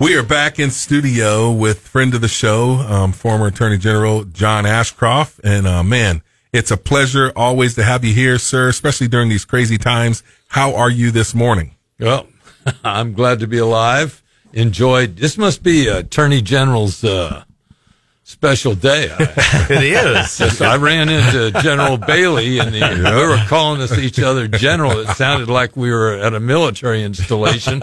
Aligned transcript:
We 0.00 0.16
are 0.16 0.22
back 0.22 0.60
in 0.60 0.70
studio 0.70 1.50
with 1.50 1.80
friend 1.80 2.14
of 2.14 2.20
the 2.20 2.28
show, 2.28 2.74
um, 2.74 3.10
former 3.10 3.48
Attorney 3.48 3.78
General 3.78 4.22
John 4.22 4.64
Ashcroft. 4.64 5.40
And, 5.42 5.66
uh, 5.66 5.82
man, 5.82 6.22
it's 6.52 6.70
a 6.70 6.76
pleasure 6.76 7.32
always 7.34 7.74
to 7.74 7.82
have 7.82 8.04
you 8.04 8.14
here, 8.14 8.38
sir, 8.38 8.68
especially 8.68 9.08
during 9.08 9.28
these 9.28 9.44
crazy 9.44 9.76
times. 9.76 10.22
How 10.46 10.72
are 10.76 10.88
you 10.88 11.10
this 11.10 11.34
morning? 11.34 11.72
Well, 11.98 12.28
I'm 12.84 13.12
glad 13.12 13.40
to 13.40 13.48
be 13.48 13.58
alive. 13.58 14.22
Enjoyed. 14.52 15.16
This 15.16 15.36
must 15.36 15.64
be 15.64 15.88
Attorney 15.88 16.42
General's, 16.42 17.02
uh, 17.02 17.42
special 18.28 18.74
day. 18.74 19.08
it 19.18 19.82
is. 19.82 20.60
I 20.60 20.76
ran 20.76 21.08
into 21.08 21.50
General 21.62 21.96
Bailey 21.96 22.58
and 22.58 22.74
the, 22.74 22.80
we 22.80 23.26
were 23.26 23.42
calling 23.48 23.80
us 23.80 23.96
each 23.96 24.20
other 24.20 24.46
general. 24.46 24.98
It 24.98 25.08
sounded 25.16 25.48
like 25.48 25.78
we 25.78 25.90
were 25.90 26.12
at 26.12 26.34
a 26.34 26.40
military 26.40 27.02
installation. 27.02 27.80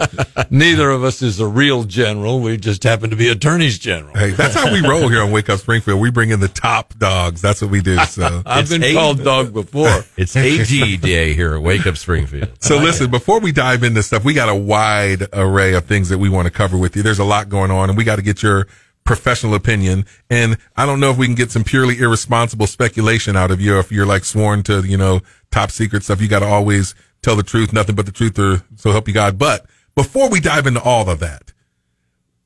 Neither 0.48 0.88
of 0.88 1.02
us 1.02 1.20
is 1.20 1.40
a 1.40 1.48
real 1.48 1.82
general. 1.82 2.38
We 2.38 2.58
just 2.58 2.84
happen 2.84 3.10
to 3.10 3.16
be 3.16 3.28
attorneys 3.28 3.76
general. 3.76 4.14
Hey, 4.14 4.30
that's 4.30 4.54
how 4.54 4.72
we 4.72 4.86
roll 4.86 5.08
here 5.08 5.20
on 5.20 5.32
Wake 5.32 5.50
Up 5.50 5.58
Springfield. 5.58 6.00
We 6.00 6.12
bring 6.12 6.30
in 6.30 6.38
the 6.38 6.46
top 6.46 6.96
dogs. 6.96 7.42
That's 7.42 7.60
what 7.60 7.72
we 7.72 7.82
do. 7.82 7.98
So 8.04 8.42
I've 8.46 8.68
been 8.68 8.94
called 8.94 9.24
dog 9.24 9.52
before. 9.52 10.04
It's 10.16 10.36
AG 10.36 10.98
day 10.98 11.34
here 11.34 11.56
at 11.56 11.62
Wake 11.62 11.88
Up 11.88 11.96
Springfield. 11.96 12.50
So 12.60 12.78
listen, 12.78 13.10
before 13.10 13.40
we 13.40 13.50
dive 13.50 13.82
into 13.82 14.00
stuff, 14.00 14.24
we 14.24 14.32
got 14.32 14.48
a 14.48 14.54
wide 14.54 15.26
array 15.32 15.74
of 15.74 15.86
things 15.86 16.08
that 16.10 16.18
we 16.18 16.28
want 16.28 16.46
to 16.46 16.52
cover 16.52 16.78
with 16.78 16.94
you. 16.94 17.02
There's 17.02 17.18
a 17.18 17.24
lot 17.24 17.48
going 17.48 17.72
on 17.72 17.88
and 17.88 17.98
we 17.98 18.04
got 18.04 18.16
to 18.16 18.22
get 18.22 18.44
your 18.44 18.68
professional 19.06 19.54
opinion. 19.54 20.04
And 20.28 20.58
I 20.76 20.84
don't 20.84 21.00
know 21.00 21.10
if 21.10 21.16
we 21.16 21.26
can 21.26 21.34
get 21.34 21.50
some 21.50 21.64
purely 21.64 21.98
irresponsible 21.98 22.66
speculation 22.66 23.36
out 23.36 23.50
of 23.50 23.60
you 23.60 23.78
if 23.78 23.90
you're 23.90 24.06
like 24.06 24.24
sworn 24.24 24.62
to, 24.64 24.80
you 24.86 24.98
know, 24.98 25.20
top 25.50 25.70
secret 25.70 26.02
stuff. 26.02 26.20
You 26.20 26.28
got 26.28 26.40
to 26.40 26.46
always 26.46 26.94
tell 27.22 27.36
the 27.36 27.42
truth, 27.42 27.72
nothing 27.72 27.94
but 27.94 28.06
the 28.06 28.12
truth 28.12 28.38
or 28.38 28.62
so 28.74 28.92
help 28.92 29.08
you 29.08 29.14
God. 29.14 29.38
But 29.38 29.66
before 29.94 30.28
we 30.28 30.40
dive 30.40 30.66
into 30.66 30.82
all 30.82 31.08
of 31.08 31.20
that, 31.20 31.52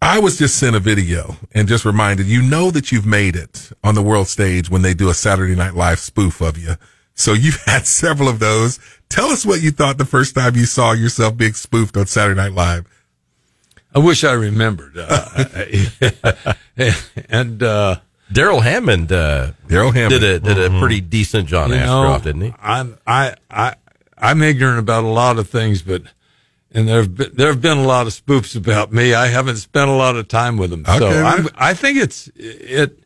I 0.02 0.18
was 0.18 0.38
just 0.38 0.59
sent 0.59 0.77
a 0.77 0.80
video 0.80 1.37
and 1.52 1.68
just 1.68 1.84
reminded 1.84 2.27
you 2.27 2.41
know 2.41 2.70
that 2.70 2.90
you've 2.90 3.04
made 3.04 3.37
it 3.37 3.71
on 3.84 3.95
the 3.95 4.02
world 4.02 4.29
stage 4.29 4.71
when 4.71 4.82
they 4.82 4.95
do 4.95 5.10
a 5.10 5.15
Saturday 5.15 5.54
Night 5.54 5.74
Live 5.74 5.99
spoof 5.99 6.40
of 6.40 6.56
you. 6.56 6.77
So 7.15 7.34
you've 7.34 7.62
had 7.66 7.87
several 7.87 8.29
of 8.29 8.38
those. 8.38 8.79
Tell 9.10 9.27
us 9.27 9.45
what 9.45 9.60
you 9.60 9.71
thought 9.71 9.99
the 9.99 10.04
first 10.04 10.34
time 10.34 10.56
you 10.56 10.65
saw 10.65 10.93
yourself 10.93 11.37
being 11.37 11.52
spoofed 11.52 11.96
on 11.96 12.06
Saturday 12.06 12.40
Night 12.40 12.52
Live. 12.52 12.87
I 13.95 13.99
wish 13.99 14.24
I 14.24 14.33
remembered. 14.33 14.96
Uh, 14.96 15.65
and 17.29 17.63
uh, 17.63 17.96
Darrell 18.33 18.60
Hammond, 18.60 19.10
uh, 19.10 19.52
Darrell 19.66 19.93
Hammond 19.93 20.21
did 20.21 20.45
a 20.45 20.55
did 20.55 20.73
a 20.73 20.79
pretty 20.79 21.01
decent 21.01 21.49
John 21.49 21.71
you 21.71 21.77
Ashcroft, 21.77 22.24
know, 22.24 22.33
didn't 22.33 22.52
he? 22.52 22.55
I'm 22.61 22.99
I 23.07 23.35
I 23.51 23.74
I'm 24.16 24.43
ignorant 24.43 24.79
about 24.79 25.05
a 25.05 25.09
lot 25.09 25.38
of 25.38 25.49
things, 25.49 25.83
but 25.83 26.02
and 26.73 26.88
there 26.88 26.99
have 26.99 27.16
been, 27.16 27.30
there 27.35 27.49
have 27.49 27.61
been 27.61 27.79
a 27.79 27.87
lot 27.87 28.07
of 28.07 28.13
spoofs 28.13 28.55
about 28.55 28.93
me. 28.93 29.13
I 29.15 29.27
haven't 29.27 29.57
spent 29.57 29.91
a 29.91 29.95
lot 29.95 30.16
of 30.16 30.29
time 30.29 30.57
with 30.57 30.71
them, 30.71 30.85
Okay, 30.88 30.99
so. 30.99 31.24
I'm, 31.24 31.49
I 31.57 31.74
think 31.74 31.99
it's 31.99 32.30
it. 32.37 33.02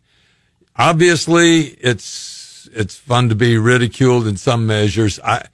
Obviously, 0.76 1.60
it's 1.80 2.68
it's 2.72 2.96
fun 2.96 3.30
to 3.30 3.34
be 3.34 3.56
ridiculed 3.56 4.26
in 4.26 4.36
some 4.36 4.66
measures. 4.66 5.18
I 5.20 5.46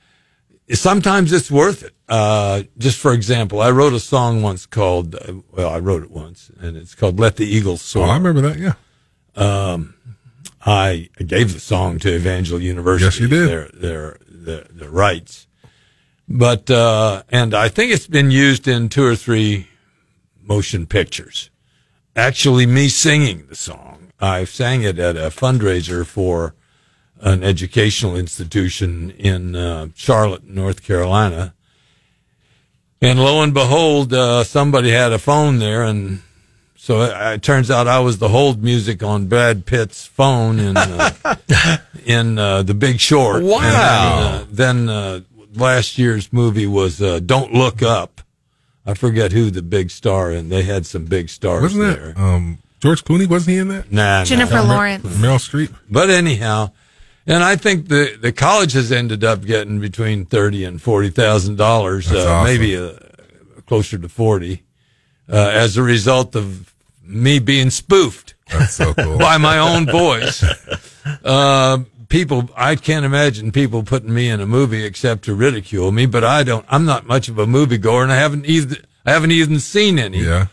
sometimes 0.70 1.32
it's 1.32 1.50
worth 1.50 1.84
it. 1.84 1.94
Uh, 2.10 2.64
just 2.76 2.98
for 2.98 3.12
example, 3.12 3.60
I 3.60 3.70
wrote 3.70 3.92
a 3.92 4.00
song 4.00 4.42
once 4.42 4.66
called, 4.66 5.16
well, 5.52 5.70
I 5.70 5.78
wrote 5.78 6.02
it 6.02 6.10
once 6.10 6.50
and 6.60 6.76
it's 6.76 6.94
called 6.94 7.20
Let 7.20 7.36
the 7.36 7.46
Eagles 7.46 7.82
Soar. 7.82 8.08
Oh. 8.08 8.10
I 8.10 8.16
remember 8.16 8.40
that. 8.42 8.58
Yeah. 8.58 8.74
I 10.66 11.08
gave 11.24 11.54
the 11.54 11.60
song 11.60 11.98
to 12.00 12.14
Evangel 12.14 12.60
University. 12.60 13.04
Yes, 13.04 13.20
you 13.20 13.28
did. 13.28 13.48
Their, 13.48 13.68
their, 13.72 14.18
their, 14.28 14.66
their 14.70 14.90
rights. 14.90 15.46
But, 16.28 16.70
uh, 16.70 17.22
and 17.30 17.54
I 17.54 17.68
think 17.68 17.92
it's 17.92 18.06
been 18.06 18.30
used 18.30 18.68
in 18.68 18.88
two 18.88 19.04
or 19.04 19.16
three 19.16 19.68
motion 20.42 20.86
pictures. 20.86 21.50
Actually, 22.16 22.66
me 22.66 22.88
singing 22.88 23.46
the 23.46 23.56
song. 23.56 24.12
I 24.20 24.44
sang 24.44 24.82
it 24.82 24.98
at 24.98 25.16
a 25.16 25.30
fundraiser 25.30 26.04
for 26.04 26.54
an 27.20 27.42
educational 27.42 28.16
institution 28.16 29.10
in 29.12 29.54
uh, 29.54 29.88
Charlotte, 29.94 30.44
North 30.44 30.82
Carolina. 30.82 31.54
And 33.02 33.18
lo 33.18 33.42
and 33.42 33.54
behold, 33.54 34.12
uh, 34.12 34.44
somebody 34.44 34.90
had 34.90 35.12
a 35.12 35.18
phone 35.18 35.58
there, 35.58 35.84
and 35.84 36.20
so 36.76 37.00
it, 37.02 37.34
it 37.34 37.42
turns 37.42 37.70
out 37.70 37.88
I 37.88 38.00
was 38.00 38.18
the 38.18 38.28
hold 38.28 38.62
music 38.62 39.02
on 39.02 39.26
Brad 39.26 39.64
Pitt's 39.64 40.04
phone 40.04 40.58
in 40.58 40.76
uh, 40.76 41.10
in 42.04 42.38
uh, 42.38 42.62
The 42.62 42.74
Big 42.74 43.00
Short. 43.00 43.42
Wow. 43.42 43.56
And 43.56 43.74
then, 43.74 43.78
uh, 44.22 44.46
then 44.50 44.88
uh, 44.90 45.20
last 45.54 45.96
year's 45.96 46.30
movie 46.30 46.66
was 46.66 47.00
uh, 47.00 47.20
Don't 47.20 47.54
Look 47.54 47.82
Up. 47.82 48.20
I 48.84 48.92
forget 48.92 49.32
who 49.32 49.50
the 49.50 49.62
big 49.62 49.90
star, 49.90 50.30
and 50.30 50.50
they 50.52 50.62
had 50.62 50.84
some 50.84 51.06
big 51.06 51.30
stars 51.30 51.62
Wasn't 51.62 51.82
there. 51.82 52.12
that 52.12 52.20
um, 52.20 52.58
George 52.80 53.04
Clooney? 53.04 53.26
Wasn't 53.26 53.50
he 53.52 53.58
in 53.58 53.68
that? 53.68 53.90
Nah, 53.90 54.18
nah. 54.20 54.24
Jennifer 54.24 54.60
Lawrence. 54.60 55.06
Meryl 55.06 55.36
Streep. 55.38 55.74
But 55.88 56.10
anyhow, 56.10 56.72
and 57.30 57.44
I 57.44 57.56
think 57.56 57.88
the 57.88 58.16
the 58.20 58.32
colleges 58.32 58.90
ended 58.90 59.22
up 59.22 59.44
getting 59.44 59.80
between 59.80 60.26
thirty 60.26 60.64
and 60.64 60.82
forty 60.82 61.10
thousand 61.10 61.56
dollars, 61.56 62.10
uh, 62.10 62.18
awesome. 62.18 62.44
maybe 62.44 62.76
uh, 62.76 62.92
closer 63.66 63.98
to 63.98 64.08
forty, 64.08 64.64
uh, 65.28 65.36
as 65.36 65.76
a 65.76 65.82
result 65.82 66.34
of 66.34 66.74
me 67.02 67.38
being 67.38 67.70
spoofed 67.70 68.34
That's 68.50 68.74
so 68.74 68.94
cool. 68.94 69.18
by 69.30 69.38
my 69.38 69.58
own 69.58 69.86
voice. 69.86 70.44
Uh, 71.24 71.78
people, 72.10 72.50
I 72.54 72.76
can't 72.76 73.06
imagine 73.06 73.52
people 73.52 73.82
putting 73.82 74.12
me 74.12 74.28
in 74.28 74.38
a 74.40 74.46
movie 74.46 74.84
except 74.84 75.24
to 75.24 75.34
ridicule 75.34 75.90
me. 75.92 76.04
But 76.04 76.24
I 76.24 76.42
don't. 76.42 76.66
I'm 76.68 76.84
not 76.84 77.06
much 77.06 77.30
of 77.30 77.38
a 77.38 77.46
moviegoer, 77.46 78.02
and 78.02 78.12
I 78.12 78.16
haven't 78.16 78.44
either. 78.44 78.76
I 79.06 79.12
haven't 79.12 79.32
even 79.32 79.60
seen 79.60 79.98
any 79.98 80.18
yeah. 80.18 80.48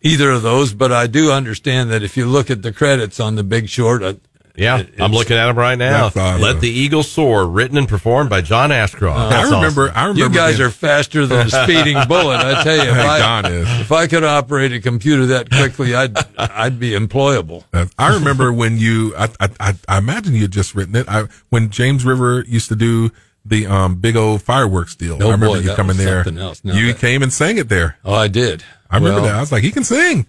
either 0.00 0.32
of 0.32 0.42
those. 0.42 0.74
But 0.74 0.90
I 0.90 1.06
do 1.06 1.30
understand 1.30 1.90
that 1.92 2.02
if 2.02 2.16
you 2.16 2.26
look 2.26 2.50
at 2.50 2.62
the 2.62 2.72
credits 2.72 3.20
on 3.20 3.36
The 3.36 3.44
Big 3.44 3.68
Short, 3.68 4.02
uh, 4.02 4.14
Yeah, 4.54 4.80
it- 4.80 5.00
I'm 5.00 5.12
looking 5.12 5.36
at 5.36 5.48
him 5.48 5.56
right 5.56 5.78
now. 5.78 6.04
That's 6.10 6.16
awesome. 6.16 6.42
Let 6.42 6.60
the 6.60 6.68
Eagle 6.68 7.02
soar, 7.02 7.46
written 7.46 7.78
and 7.78 7.88
performed 7.88 8.28
by 8.28 8.42
John 8.42 8.70
Ashcroft. 8.70 9.32
I 9.32 9.44
remember. 9.44 9.84
awesome. 9.88 9.96
I 9.96 10.02
remember. 10.08 10.20
You 10.20 10.28
guys 10.28 10.56
being- 10.58 10.68
are 10.68 10.70
faster 10.70 11.26
than 11.26 11.46
a 11.46 11.50
speeding 11.64 11.96
bullet. 12.06 12.36
I 12.40 12.62
tell 12.62 12.76
you, 12.76 12.82
if 12.90 12.96
I, 12.98 13.18
Don 13.18 13.46
is. 13.46 13.80
if 13.80 13.90
I 13.92 14.06
could 14.06 14.24
operate 14.24 14.72
a 14.72 14.80
computer 14.80 15.26
that 15.26 15.48
quickly, 15.50 15.94
I'd 15.94 16.16
I'd 16.38 16.78
be 16.78 16.90
employable. 16.90 17.64
Uh, 17.72 17.86
I 17.98 18.14
remember 18.14 18.52
when 18.52 18.76
you. 18.78 19.14
I, 19.16 19.28
I, 19.40 19.48
I, 19.60 19.74
I 19.88 19.98
imagine 19.98 20.34
you 20.34 20.42
had 20.42 20.50
just 20.52 20.74
written 20.74 20.96
it. 20.96 21.08
I 21.08 21.24
when 21.48 21.70
James 21.70 22.04
River 22.04 22.44
used 22.46 22.68
to 22.68 22.76
do 22.76 23.10
the 23.44 23.66
um, 23.66 23.96
big 23.96 24.16
old 24.16 24.42
fireworks 24.42 24.94
deal. 24.94 25.14
Oh, 25.14 25.28
I 25.28 25.32
remember 25.32 25.46
boy, 25.46 25.54
you 25.56 25.62
that 25.62 25.76
coming 25.76 25.96
was 25.96 26.04
there. 26.04 26.24
something 26.24 26.40
else. 26.42 26.62
Now 26.62 26.74
you 26.74 26.88
that- 26.92 26.98
came 27.00 27.22
and 27.22 27.32
sang 27.32 27.56
it 27.58 27.68
there. 27.68 27.96
Oh, 28.04 28.14
I 28.14 28.28
did. 28.28 28.62
I 28.90 28.96
remember 28.96 29.22
well, 29.22 29.30
that. 29.30 29.36
I 29.36 29.40
was 29.40 29.50
like, 29.50 29.62
he 29.64 29.70
can 29.72 29.82
sing. 29.84 30.26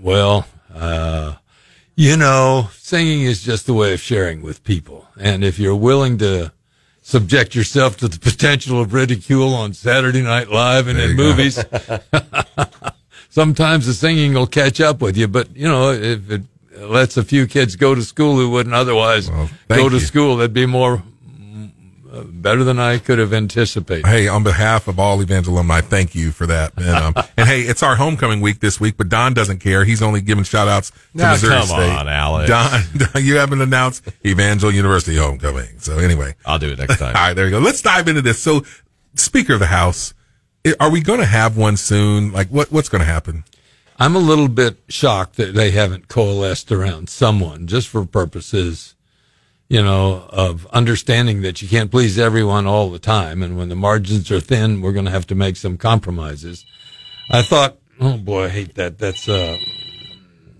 Well, 0.00 0.46
uh, 0.74 1.34
you 1.98 2.16
know, 2.16 2.68
singing 2.74 3.22
is 3.22 3.42
just 3.42 3.68
a 3.68 3.74
way 3.74 3.92
of 3.92 4.00
sharing 4.00 4.40
with 4.40 4.62
people, 4.62 5.08
and 5.18 5.42
if 5.42 5.58
you're 5.58 5.74
willing 5.74 6.16
to 6.18 6.52
subject 7.02 7.56
yourself 7.56 7.96
to 7.96 8.06
the 8.06 8.20
potential 8.20 8.80
of 8.80 8.92
ridicule 8.92 9.52
on 9.52 9.72
Saturday 9.74 10.22
Night 10.22 10.48
Live 10.48 10.86
and 10.86 10.96
There 10.96 11.10
in 11.10 11.16
movies, 11.16 11.58
sometimes 13.30 13.86
the 13.86 13.94
singing 13.94 14.34
will 14.34 14.46
catch 14.46 14.80
up 14.80 15.00
with 15.00 15.16
you. 15.16 15.26
But 15.26 15.56
you 15.56 15.66
know, 15.66 15.90
if 15.90 16.30
it 16.30 16.42
lets 16.76 17.16
a 17.16 17.24
few 17.24 17.48
kids 17.48 17.74
go 17.74 17.96
to 17.96 18.02
school 18.04 18.36
who 18.36 18.48
wouldn't 18.50 18.76
otherwise 18.76 19.28
Well, 19.28 19.50
go 19.66 19.88
to 19.88 19.96
you. 19.96 20.00
school, 20.00 20.36
that'd 20.36 20.52
be 20.54 20.66
more 20.66 21.02
uh, 22.10 22.22
better 22.22 22.64
than 22.64 22.78
I 22.78 22.98
could 22.98 23.18
have 23.18 23.32
anticipated. 23.32 24.06
Hey, 24.06 24.28
on 24.28 24.42
behalf 24.42 24.88
of 24.88 24.98
all 24.98 25.20
Evangel 25.20 25.54
alumni, 25.54 25.80
thank 25.80 26.14
you 26.14 26.30
for 26.30 26.46
that. 26.46 26.72
And, 26.76 26.88
um, 26.88 27.14
and 27.36 27.48
hey, 27.48 27.62
it's 27.62 27.82
our 27.82 27.96
homecoming 27.96 28.40
week 28.40 28.60
this 28.60 28.80
week, 28.80 28.96
but 28.96 29.08
Don 29.08 29.34
doesn't 29.34 29.58
care. 29.58 29.84
He's 29.84 30.02
only 30.02 30.20
giving 30.20 30.44
shout 30.44 30.68
outs 30.68 30.90
to 30.90 30.96
Now, 31.14 31.32
Missouri 31.32 31.54
come 31.54 31.66
State. 31.66 31.90
on, 31.90 32.08
Alex. 32.08 32.48
Don, 32.48 32.82
Don, 33.12 33.24
you 33.24 33.36
haven't 33.36 33.60
announced 33.60 34.08
Evangel 34.24 34.72
University 34.72 35.16
homecoming. 35.16 35.78
So 35.78 35.98
anyway, 35.98 36.34
I'll 36.46 36.58
do 36.58 36.70
it 36.70 36.78
next 36.78 36.98
time. 36.98 37.16
all 37.16 37.22
right, 37.22 37.34
there 37.34 37.44
you 37.44 37.50
go. 37.50 37.58
Let's 37.58 37.82
dive 37.82 38.08
into 38.08 38.22
this. 38.22 38.42
So, 38.42 38.62
Speaker 39.14 39.54
of 39.54 39.60
the 39.60 39.66
House, 39.66 40.14
are 40.80 40.90
we 40.90 41.00
going 41.00 41.20
to 41.20 41.26
have 41.26 41.56
one 41.56 41.76
soon? 41.76 42.32
Like, 42.32 42.48
what 42.48 42.70
what's 42.72 42.88
going 42.88 43.00
to 43.00 43.06
happen? 43.06 43.44
I'm 43.98 44.14
a 44.14 44.20
little 44.20 44.48
bit 44.48 44.78
shocked 44.88 45.36
that 45.36 45.54
they 45.54 45.72
haven't 45.72 46.06
coalesced 46.06 46.70
around 46.70 47.08
someone 47.08 47.66
just 47.66 47.88
for 47.88 48.04
purposes, 48.06 48.94
you 49.68 49.82
know, 49.82 50.26
of 50.30 50.66
understanding 50.68 51.42
that 51.42 51.60
you 51.60 51.68
can't 51.68 51.90
please 51.90 52.18
everyone 52.18 52.66
all 52.66 52.90
the 52.90 52.98
time. 52.98 53.42
And 53.42 53.58
when 53.58 53.68
the 53.68 53.76
margins 53.76 54.30
are 54.30 54.40
thin, 54.40 54.80
we're 54.80 54.92
going 54.92 55.04
to 55.04 55.10
have 55.10 55.26
to 55.28 55.34
make 55.34 55.56
some 55.56 55.76
compromises. 55.76 56.64
I 57.30 57.42
thought, 57.42 57.76
oh 58.00 58.16
boy, 58.16 58.44
I 58.44 58.48
hate 58.48 58.74
that. 58.76 58.98
That's, 58.98 59.28
uh, 59.28 59.58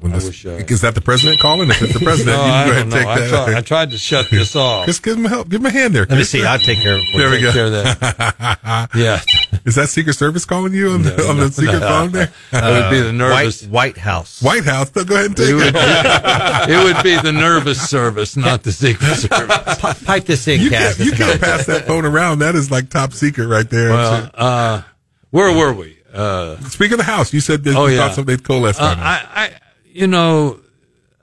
When 0.01 0.13
I 0.13 0.17
this- 0.17 0.27
wish, 0.29 0.47
uh, 0.47 0.51
is 0.51 0.81
that 0.83 0.95
the 0.95 1.01
president 1.01 1.41
calling? 1.41 1.69
If 1.71 1.83
it's 1.83 1.93
the 1.93 1.99
president, 1.99 2.37
no, 2.37 2.47
you 2.47 2.53
I 2.53 2.65
can 2.65 2.67
go 2.67 2.71
ahead 2.71 2.75
don't 2.75 2.81
and 2.83 2.91
know. 2.91 2.97
take 2.99 3.07
I, 3.09 3.19
that. 3.21 3.29
tried, 3.31 3.55
I 3.57 3.61
tried 3.63 3.91
to 3.91 3.99
shut 3.99 4.31
this 4.31 4.55
off. 4.57 4.87
Just 4.87 5.03
give 5.03 5.17
him 5.19 5.27
a 5.27 5.29
help. 5.29 5.49
Give 5.49 5.61
him 5.61 5.67
a 5.67 5.71
hand 5.71 5.93
there. 5.93 6.07
Let 6.07 6.19
me 6.19 6.23
see. 6.25 6.45
I'll 6.45 6.57
take 6.61 6.79
care 6.79 6.95
of 6.95 7.01
it. 7.01 7.11
for 7.13 7.19
There 7.19 7.31
we 7.31 7.41
go. 7.41 7.47
Take 7.47 7.55
care 7.55 7.67
of 7.67 7.73
that. 7.73 8.91
Yeah. 8.95 9.21
Is 9.65 9.75
that 9.75 9.89
Secret 9.89 10.15
Service 10.15 10.45
calling 10.45 10.73
you 10.73 10.91
on 10.91 11.03
the, 11.03 11.29
on 11.29 11.37
the 11.39 11.51
secret 11.51 11.81
phone 11.81 12.13
there? 12.13 12.31
It 12.53 12.63
would 12.63 12.91
be 12.91 13.01
the 13.01 13.07
White, 13.07 13.15
nervous. 13.15 13.65
White 13.67 13.99
House. 13.99 14.41
White 14.43 14.65
House. 14.65 14.91
Go 14.91 15.03
ahead 15.03 15.27
and 15.27 15.37
take 15.37 15.49
It 15.49 15.51
it. 15.51 15.75
would, 15.75 16.71
it 16.71 16.85
would 16.95 17.03
be 17.03 17.17
the 17.21 17.33
nervous 17.33 17.81
service, 17.91 18.37
not 18.37 18.63
the 18.63 18.73
secret 18.73 19.15
service. 19.17 19.79
Pi- 19.79 19.93
Pipe 20.05 20.25
this 20.27 20.47
in, 20.49 20.61
You 20.61 20.71
can't, 20.71 20.99
you 20.99 21.13
can't 21.13 21.41
pass 21.41 21.67
that 21.67 21.87
phone 21.87 22.05
around. 22.05 22.39
That 22.39 22.55
is 22.55 22.71
like 22.71 22.89
top 22.89 23.13
secret 23.13 23.47
right 23.49 23.69
there. 23.69 23.91
Well, 23.91 24.31
uh, 24.35 24.83
where 25.31 25.57
were 25.57 25.73
we? 25.73 25.99
Uh, 26.13 26.57
Speak 26.69 26.93
of 26.93 26.99
the 26.99 27.05
House, 27.05 27.33
you 27.35 27.41
said 27.41 27.65
that 27.65 27.75
Oh, 27.77 27.87
you 27.87 27.97
yeah. 27.97 28.07
thought 28.09 28.15
something 28.15 28.37
they'd 28.37 28.45
coalesce 28.45 28.81
uh, 28.81 28.85
on. 28.85 28.99
it. 28.99 29.03
I, 29.03 29.27
I, 29.35 29.51
you 29.99 30.07
know, 30.07 30.61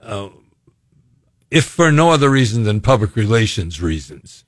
uh, 0.01 0.29
if 1.49 1.65
for 1.65 1.91
no 1.91 2.11
other 2.11 2.29
reason 2.29 2.63
than 2.63 2.81
public 2.81 3.15
relations 3.15 3.81
reasons. 3.81 4.43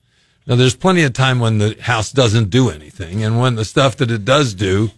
Now, 0.45 0.55
there's 0.55 0.75
plenty 0.75 1.03
of 1.03 1.13
time 1.13 1.39
when 1.39 1.57
the 1.57 1.77
House 1.81 2.11
doesn't 2.11 2.49
do 2.49 2.69
anything, 2.69 3.23
and 3.23 3.39
when 3.39 3.55
the 3.55 3.65
stuff 3.65 3.97
that 3.97 4.11
it 4.11 4.25
does 4.25 4.53
do 4.53 4.91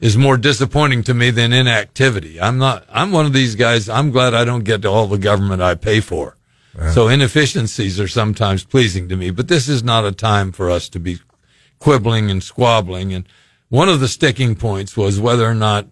is 0.00 0.16
more 0.16 0.36
disappointing 0.36 1.02
to 1.04 1.14
me 1.14 1.30
than 1.30 1.52
inactivity. 1.52 2.40
I'm 2.40 2.58
not. 2.58 2.86
I'm 2.90 3.12
one 3.12 3.26
of 3.26 3.32
these 3.32 3.54
guys. 3.54 3.88
I'm 3.88 4.10
glad 4.10 4.34
I 4.34 4.44
don't 4.44 4.64
get 4.64 4.82
to 4.82 4.88
all 4.88 5.06
the 5.06 5.18
government 5.18 5.62
I 5.62 5.74
pay 5.74 6.00
for. 6.00 6.36
So 6.92 7.08
inefficiencies 7.08 8.00
are 8.00 8.08
sometimes 8.08 8.64
pleasing 8.64 9.08
to 9.08 9.16
me, 9.16 9.30
but 9.30 9.46
this 9.46 9.68
is 9.68 9.84
not 9.84 10.04
a 10.04 10.10
time 10.10 10.50
for 10.52 10.70
us 10.70 10.88
to 10.90 10.98
be 10.98 11.20
quibbling 11.78 12.30
and 12.30 12.42
squabbling. 12.42 13.14
And 13.14 13.28
one 13.68 13.88
of 13.88 14.00
the 14.00 14.08
sticking 14.08 14.56
points 14.56 14.96
was 14.96 15.20
whether 15.20 15.48
or 15.48 15.54
not 15.54 15.86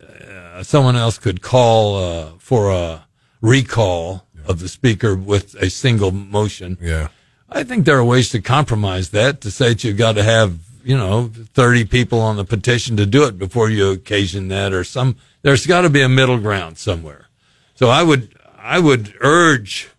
uh, 0.00 0.34
someone 0.62 0.96
else 0.96 1.18
could 1.18 1.42
call 1.42 1.96
uh, 1.96 2.30
for 2.38 2.70
a 2.70 3.06
recall 3.40 4.26
of 4.46 4.60
the 4.60 4.68
speaker 4.68 5.14
with 5.14 5.54
a 5.56 5.70
single 5.70 6.10
motion. 6.10 6.78
yeah. 6.80 7.08
I 7.52 7.64
think 7.64 7.84
there 7.84 7.98
are 7.98 8.04
ways 8.04 8.28
to 8.30 8.40
compromise 8.40 9.10
that 9.10 9.40
to 9.40 9.50
say 9.50 9.70
that 9.70 9.82
you've 9.82 9.98
got 9.98 10.12
to 10.12 10.22
have, 10.22 10.60
you 10.84 10.96
know, 10.96 11.32
30 11.54 11.84
people 11.86 12.20
on 12.20 12.36
the 12.36 12.44
petition 12.44 12.96
to 12.96 13.06
do 13.06 13.24
it 13.24 13.38
before 13.38 13.68
you 13.68 13.90
occasion 13.90 14.48
that 14.48 14.72
or 14.72 14.84
some, 14.84 15.16
there's 15.42 15.66
got 15.66 15.80
to 15.80 15.90
be 15.90 16.00
a 16.00 16.08
middle 16.08 16.38
ground 16.38 16.78
somewhere. 16.78 17.26
So 17.74 17.88
I 17.88 18.04
would, 18.04 18.36
I 18.56 18.78
would 18.78 19.14
urge 19.20 19.90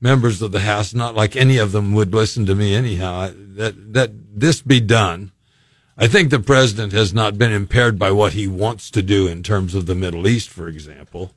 members 0.00 0.42
of 0.42 0.52
the 0.52 0.60
House, 0.60 0.92
not 0.92 1.14
like 1.14 1.36
any 1.36 1.56
of 1.56 1.72
them 1.72 1.94
would 1.94 2.12
listen 2.12 2.44
to 2.46 2.54
me 2.54 2.74
anyhow, 2.74 3.30
that, 3.32 3.94
that 3.94 4.10
this 4.38 4.60
be 4.60 4.80
done. 4.80 5.32
I 5.96 6.08
think 6.08 6.30
the 6.30 6.40
president 6.40 6.92
has 6.92 7.14
not 7.14 7.38
been 7.38 7.52
impaired 7.52 7.98
by 7.98 8.10
what 8.10 8.32
he 8.32 8.48
wants 8.48 8.90
to 8.90 9.02
do 9.02 9.28
in 9.28 9.42
terms 9.42 9.74
of 9.74 9.86
the 9.86 9.94
Middle 9.94 10.26
East, 10.26 10.48
for 10.48 10.66
example. 10.68 11.32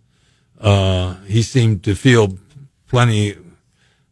Uh, 0.59 1.15
he 1.25 1.43
seemed 1.43 1.83
to 1.83 1.93
feel 1.93 2.39
plenty 2.87 3.35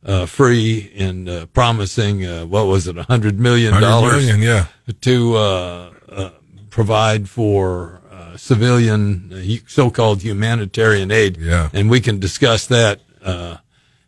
uh, 0.06 0.28
free 0.28 0.92
in 0.94 1.28
uh, 1.28 1.48
promising 1.48 2.26
uh, 2.26 2.46
what 2.46 2.68
was 2.68 2.88
it, 2.88 2.98
a 2.98 3.04
hundred 3.04 3.40
million 3.40 3.74
100 3.74 3.90
dollars 3.90 4.26
million, 4.26 4.42
yeah. 4.42 4.68
to 5.02 5.36
uh, 5.36 5.92
uh, 6.10 6.30
provide 6.70 7.28
for 7.28 8.02
uh, 8.12 8.38
civilian, 8.38 9.34
uh, 9.34 9.68
so-called 9.68 10.22
humanitarian 10.22 11.10
aid. 11.10 11.38
Yeah. 11.38 11.70
and 11.74 11.90
we 11.90 12.00
can 12.02 12.20
discuss 12.20 12.68
that. 12.68 13.02
Uh, 13.24 13.58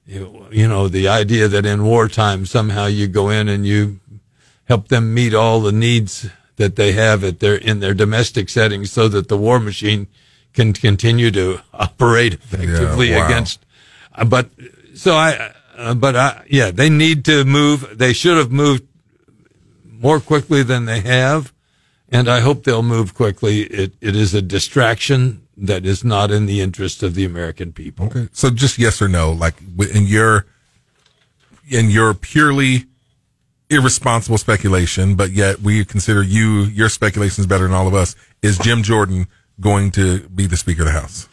you 0.05 0.67
know, 0.69 0.87
the 0.87 1.09
idea 1.09 1.49
that 1.49 1.65
in 1.65 1.83
wartime 1.83 2.45
somehow 2.45 2.85
you 2.85 3.07
go 3.07 3.29
in 3.29 3.49
and 3.49 3.65
you 3.67 3.99
help 4.67 4.89
them 4.89 5.13
meet 5.13 5.33
all 5.33 5.61
the 5.61 5.71
needs 5.71 6.29
that 6.57 6.75
they 6.75 6.91
have 6.91 7.23
at 7.23 7.39
their 7.39 7.55
in 7.55 7.79
their 7.79 7.93
domestic 7.93 8.49
settings, 8.49 8.91
so 8.91 9.07
that 9.07 9.27
the 9.27 9.37
war 9.37 9.59
machine 9.59 10.07
can 10.53 10.73
continue 10.73 11.31
to 11.31 11.59
operate 11.73 12.33
effectively 12.33 13.11
wow. 13.11 13.25
against. 13.25 13.65
Uh, 14.13 14.25
but 14.25 14.49
so 14.95 15.15
I, 15.15 15.53
uh, 15.77 15.93
but 15.93 16.15
I, 16.15 16.43
yeah, 16.49 16.71
they 16.71 16.89
need 16.89 17.25
to 17.25 17.45
move. 17.45 17.97
They 17.97 18.13
should 18.13 18.37
have 18.37 18.51
moved 18.51 18.83
more 19.83 20.19
quickly 20.19 20.63
than 20.63 20.85
they 20.85 20.99
have, 21.01 21.53
and 22.09 22.27
I 22.27 22.41
hope 22.41 22.63
they'll 22.63 22.83
move 22.83 23.13
quickly. 23.13 23.61
It 23.61 23.93
it 24.01 24.15
is 24.15 24.33
a 24.33 24.41
distraction 24.41 25.43
that 25.55 25.85
is 25.85 26.03
not 26.03 26.29
in 26.29 26.45
the 26.45 26.61
interest 26.61 27.01
of 27.01 27.15
the 27.15 27.25
American 27.25 27.73
people. 27.73 28.07
Okay. 28.07 28.29
So 28.31 28.49
just 28.49 28.77
yes 28.77 29.01
or 29.01 29.07
no, 29.07 29.31
like 29.31 29.55
in 29.93 30.05
your 30.05 30.45
in 31.69 31.89
your 31.89 32.13
purely 32.13 32.85
irresponsible 33.69 34.37
speculation, 34.37 35.15
but 35.15 35.31
yet 35.31 35.59
we 35.61 35.83
consider 35.85 36.23
you 36.23 36.61
your 36.63 36.89
speculations 36.89 37.45
better 37.47 37.65
than 37.65 37.73
all 37.73 37.87
of 37.87 37.93
us. 37.93 38.15
Is 38.41 38.57
Jim 38.57 38.83
Jordan 38.83 39.27
going 39.59 39.91
to 39.91 40.21
be 40.29 40.45
the 40.47 40.57
Speaker 40.57 40.81
of 40.83 40.85
the 40.87 40.91
House? 40.93 41.27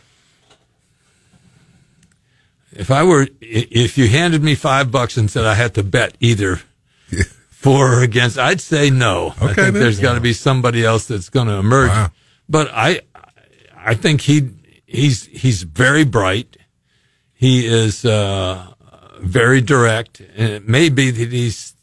If 2.72 2.90
I 2.90 3.04
were, 3.04 3.28
if 3.40 3.96
you 3.96 4.08
handed 4.08 4.42
me 4.42 4.54
five 4.56 4.90
bucks 4.90 5.16
and 5.16 5.30
said 5.30 5.44
I 5.44 5.54
had 5.54 5.74
to 5.74 5.84
bet 5.84 6.16
either 6.18 6.56
for 7.50 7.98
or 7.98 8.02
against, 8.02 8.36
I'd 8.36 8.60
say 8.60 8.90
no. 8.90 9.34
I 9.40 9.44
Okay, 9.44 9.54
think 9.54 9.56
then. 9.56 9.74
there's 9.74 10.00
got 10.00 10.14
to 10.14 10.20
be 10.20 10.32
somebody 10.32 10.84
else 10.84 11.06
that's 11.06 11.28
going 11.28 11.46
to 11.46 11.54
emerge. 11.54 11.90
Wow. 11.90 12.10
But 12.48 12.70
I, 12.72 13.00
I 13.76 13.94
think 13.94 14.22
he 14.22 14.50
he's 14.86 15.26
he's 15.26 15.62
very 15.62 16.04
bright. 16.04 16.56
He 17.32 17.64
is 17.66 18.04
uh, 18.04 18.72
very 19.20 19.60
direct, 19.60 20.20
and 20.20 20.50
it 20.50 20.68
may 20.68 20.88
be 20.88 21.10
that 21.12 21.30
he's 21.32 21.73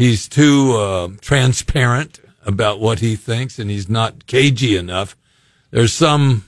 he's 0.00 0.30
too 0.30 0.76
uh, 0.78 1.08
transparent 1.20 2.20
about 2.46 2.80
what 2.80 3.00
he 3.00 3.16
thinks, 3.16 3.58
and 3.58 3.70
he's 3.70 3.86
not 3.88 4.26
cagey 4.26 4.74
enough. 4.76 5.14
There's 5.70 5.92
some 5.92 6.44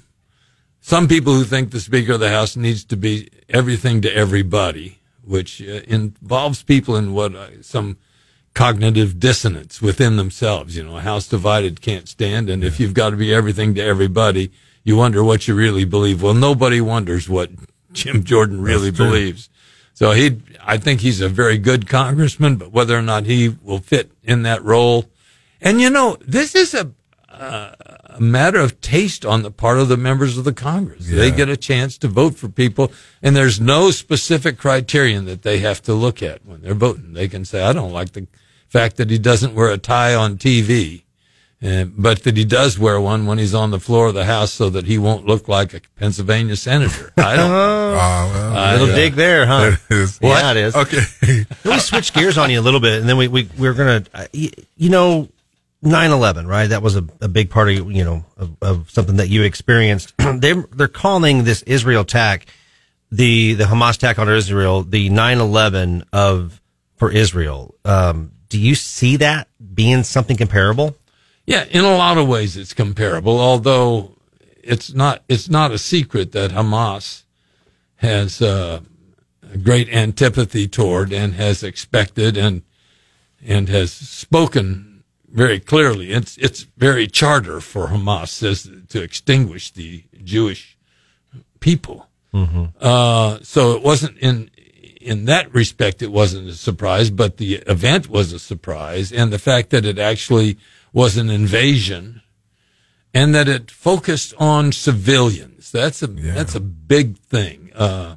some 0.81 1.07
people 1.07 1.35
who 1.35 1.45
think 1.45 1.71
the 1.71 1.79
Speaker 1.79 2.15
of 2.15 2.21
the 2.21 2.31
House 2.31 2.57
needs 2.57 2.83
to 2.87 2.97
be 2.97 3.29
everything 3.51 4.01
to 4.01 4.13
everybody, 4.13 5.01
which 5.23 5.61
uh, 5.61 5.83
involves 5.87 6.63
people 6.63 6.97
in 6.97 7.13
what 7.13 7.35
uh, 7.35 7.63
some 7.63 7.99
cognitive 8.55 9.21
dissonance 9.21 9.83
within 9.83 10.17
themselves. 10.17 10.75
You 10.75 10.85
know, 10.85 10.97
a 10.97 11.03
house 11.03 11.29
divided 11.29 11.83
can't 11.83 12.09
stand, 12.09 12.49
and 12.49 12.65
if 12.65 12.81
you've 12.81 12.95
got 12.95 13.11
to 13.11 13.17
be 13.17 13.35
everything 13.35 13.75
to 13.75 13.83
everybody, 13.83 14.51
you 14.83 14.97
wonder 14.97 15.23
what 15.23 15.47
you 15.47 15.55
really 15.55 15.85
believe. 15.85 16.23
Well, 16.23 16.35
nobody 16.35 16.81
wonders 16.81 17.29
what 17.29 17.51
Jim 17.93 18.25
Jordan 18.25 18.63
really 18.63 18.91
believes. 18.91 19.51
So 20.03 20.11
he, 20.11 20.43
I 20.61 20.79
think 20.79 21.01
he's 21.01 21.21
a 21.21 21.29
very 21.29 21.59
good 21.59 21.89
congressman, 21.89 22.57
but 22.57 22.73
whether 22.73 22.99
or 22.99 23.03
not 23.03 23.25
he 23.25 23.51
will 23.63 23.79
fit 23.79 24.11
in 24.25 24.43
that 24.43 24.61
role, 24.65 25.05
and 25.61 25.81
you 25.81 25.91
know, 25.91 26.17
this 26.27 26.57
is 26.57 26.75
a 26.75 26.91
uh, 27.29 27.77
a 28.07 28.21
matter 28.21 28.59
of 28.59 28.81
taste 28.81 29.25
on 29.25 29.45
the 29.45 29.51
part 29.53 29.79
of 29.79 29.87
the 29.87 29.97
members 29.97 30.37
of 30.37 30.43
the 30.43 30.53
Congress. 30.53 31.09
They 31.09 31.31
get 31.31 31.49
a 31.49 31.57
chance 31.57 31.97
to 31.99 32.09
vote 32.09 32.35
for 32.35 32.49
people, 32.49 32.91
and 33.23 33.37
there's 33.37 33.61
no 33.61 33.93
specific 33.93 34.59
criterion 34.59 35.25
that 35.27 35.43
they 35.43 35.59
have 35.59 35.81
to 35.83 35.95
look 35.95 36.21
at 36.21 36.45
when 36.45 36.63
they're 36.63 36.75
voting. 36.75 37.13
They 37.13 37.29
can 37.29 37.45
say, 37.45 37.63
I 37.63 37.73
don't 37.73 37.93
like 37.93 38.11
the 38.11 38.27
fact 38.67 38.97
that 38.97 39.09
he 39.09 39.19
doesn't 39.19 39.55
wear 39.55 39.71
a 39.71 39.79
tie 39.79 40.17
on 40.17 40.37
TV, 40.37 41.02
uh, 41.65 41.85
but 41.85 42.25
that 42.25 42.37
he 42.37 42.45
does 42.45 42.79
wear 42.79 43.01
one 43.01 43.27
when 43.27 43.39
he's 43.39 43.55
on 43.55 43.71
the 43.71 43.79
floor 43.79 44.09
of 44.09 44.15
the 44.15 44.25
House 44.25 44.53
so 44.53 44.69
that 44.71 44.87
he 44.87 44.99
won't 44.99 45.27
look 45.27 45.47
like 45.47 45.75
a 45.75 45.81
Pennsylvania 45.97 46.57
senator. 46.57 47.13
I 47.17 47.37
don't 47.37 47.51
know. 47.51 47.93
oh, 47.93 48.33
well, 48.33 48.57
I, 48.57 48.73
little 48.73 48.91
uh, 48.91 48.97
dig 48.97 49.15
there, 49.15 49.47
huh? 49.47 49.77
it 49.89 49.95
is. 49.95 50.19
Yeah, 50.21 50.51
it 50.51 50.57
is. 50.57 50.75
Okay. 50.75 51.03
Let 51.65 51.75
me 51.75 51.79
switch 51.79 52.13
gears 52.13 52.37
on 52.37 52.51
you 52.51 52.59
a 52.59 52.63
little 52.63 52.81
bit, 52.81 53.01
and 53.01 53.09
then 53.09 53.17
we, 53.17 53.29
we 53.29 53.49
we're 53.57 53.75
gonna, 53.75 54.05
uh, 54.13 54.27
you 54.33 54.91
know, 54.91 55.29
9-11, 55.85 56.47
right? 56.47 56.69
That 56.69 56.83
was 56.83 56.97
a, 56.97 57.05
a 57.21 57.29
big 57.29 57.51
part 57.51 57.69
of 57.69 57.93
you 57.93 58.05
know 58.05 58.25
of, 58.37 58.57
of 58.63 58.91
something 58.91 59.17
that 59.17 59.29
you 59.29 59.43
experienced. 59.43 60.15
they 60.19 60.53
they're 60.53 60.89
calling 60.89 61.45
this 61.45 61.63
Israel 61.63 62.03
attack, 62.03 62.47
the 63.11 63.55
the 63.55 63.65
Hamas 63.65 63.97
attack 63.97 64.19
on 64.19 64.29
Israel, 64.29 64.83
the 64.83 65.11
9-11 65.11 66.05
of 66.13 66.61
for 66.97 67.11
Israel. 67.11 67.75
Um, 67.85 68.33
do 68.49 68.59
you 68.59 68.75
see 68.75 69.17
that 69.17 69.49
being 69.75 70.03
something 70.05 70.37
comparable? 70.37 70.97
Yeah, 71.47 71.65
in 71.65 71.85
a 71.85 71.97
lot 71.97 72.19
of 72.19 72.29
ways 72.29 72.57
it's 72.57 72.73
comparable, 72.75 73.41
although 73.41 74.17
it's 74.63 74.95
not 74.95 75.23
it's 75.29 75.49
not 75.49 75.73
a 75.73 75.79
secret 75.79 76.33
that 76.33 76.51
Hamas 76.53 77.25
has 77.97 78.41
uh, 78.41 78.81
a 79.53 79.59
great 79.59 79.89
antipathy 79.89 80.69
toward 80.69 81.13
and 81.13 81.35
has 81.35 81.63
expected 81.63 82.37
and 82.37 82.63
and 83.45 83.69
has 83.69 83.93
spoken 83.93 85.03
very 85.29 85.59
clearly. 85.59 86.13
It's 86.13 86.37
it's 86.39 86.63
very 86.77 87.07
charter 87.07 87.61
for 87.61 87.89
Hamas 87.89 88.29
says 88.29 88.71
to 88.89 89.03
extinguish 89.03 89.73
the 89.73 90.05
Jewish 90.23 90.79
people. 91.61 92.09
Uh, 92.81 93.39
so 93.43 93.73
it 93.77 93.83
wasn't 93.83 94.17
in 94.19 94.51
in 95.03 95.25
that 95.27 95.53
respect, 95.55 96.03
it 96.03 96.11
wasn't 96.11 96.49
a 96.49 96.55
surprise, 96.55 97.11
but 97.11 97.37
the 97.37 97.57
event 97.67 98.09
was 98.09 98.33
a 98.33 98.39
surprise, 98.39 99.13
and 99.13 99.33
the 99.33 99.39
fact 99.39 99.71
that 99.71 99.85
it 99.85 99.99
actually 99.99 100.59
was 100.93 101.17
an 101.17 101.31
invasion, 101.31 102.23
and 103.13 103.35
that 103.35 103.49
it 103.49 103.71
focused 103.71 104.35
on 104.39 104.73
civilians. 104.73 105.71
That's 105.71 106.03
a 106.03 106.07
that's 106.07 106.55
a 106.55 106.61
big 106.61 107.19
thing. 107.19 107.71
Uh, 107.75 108.17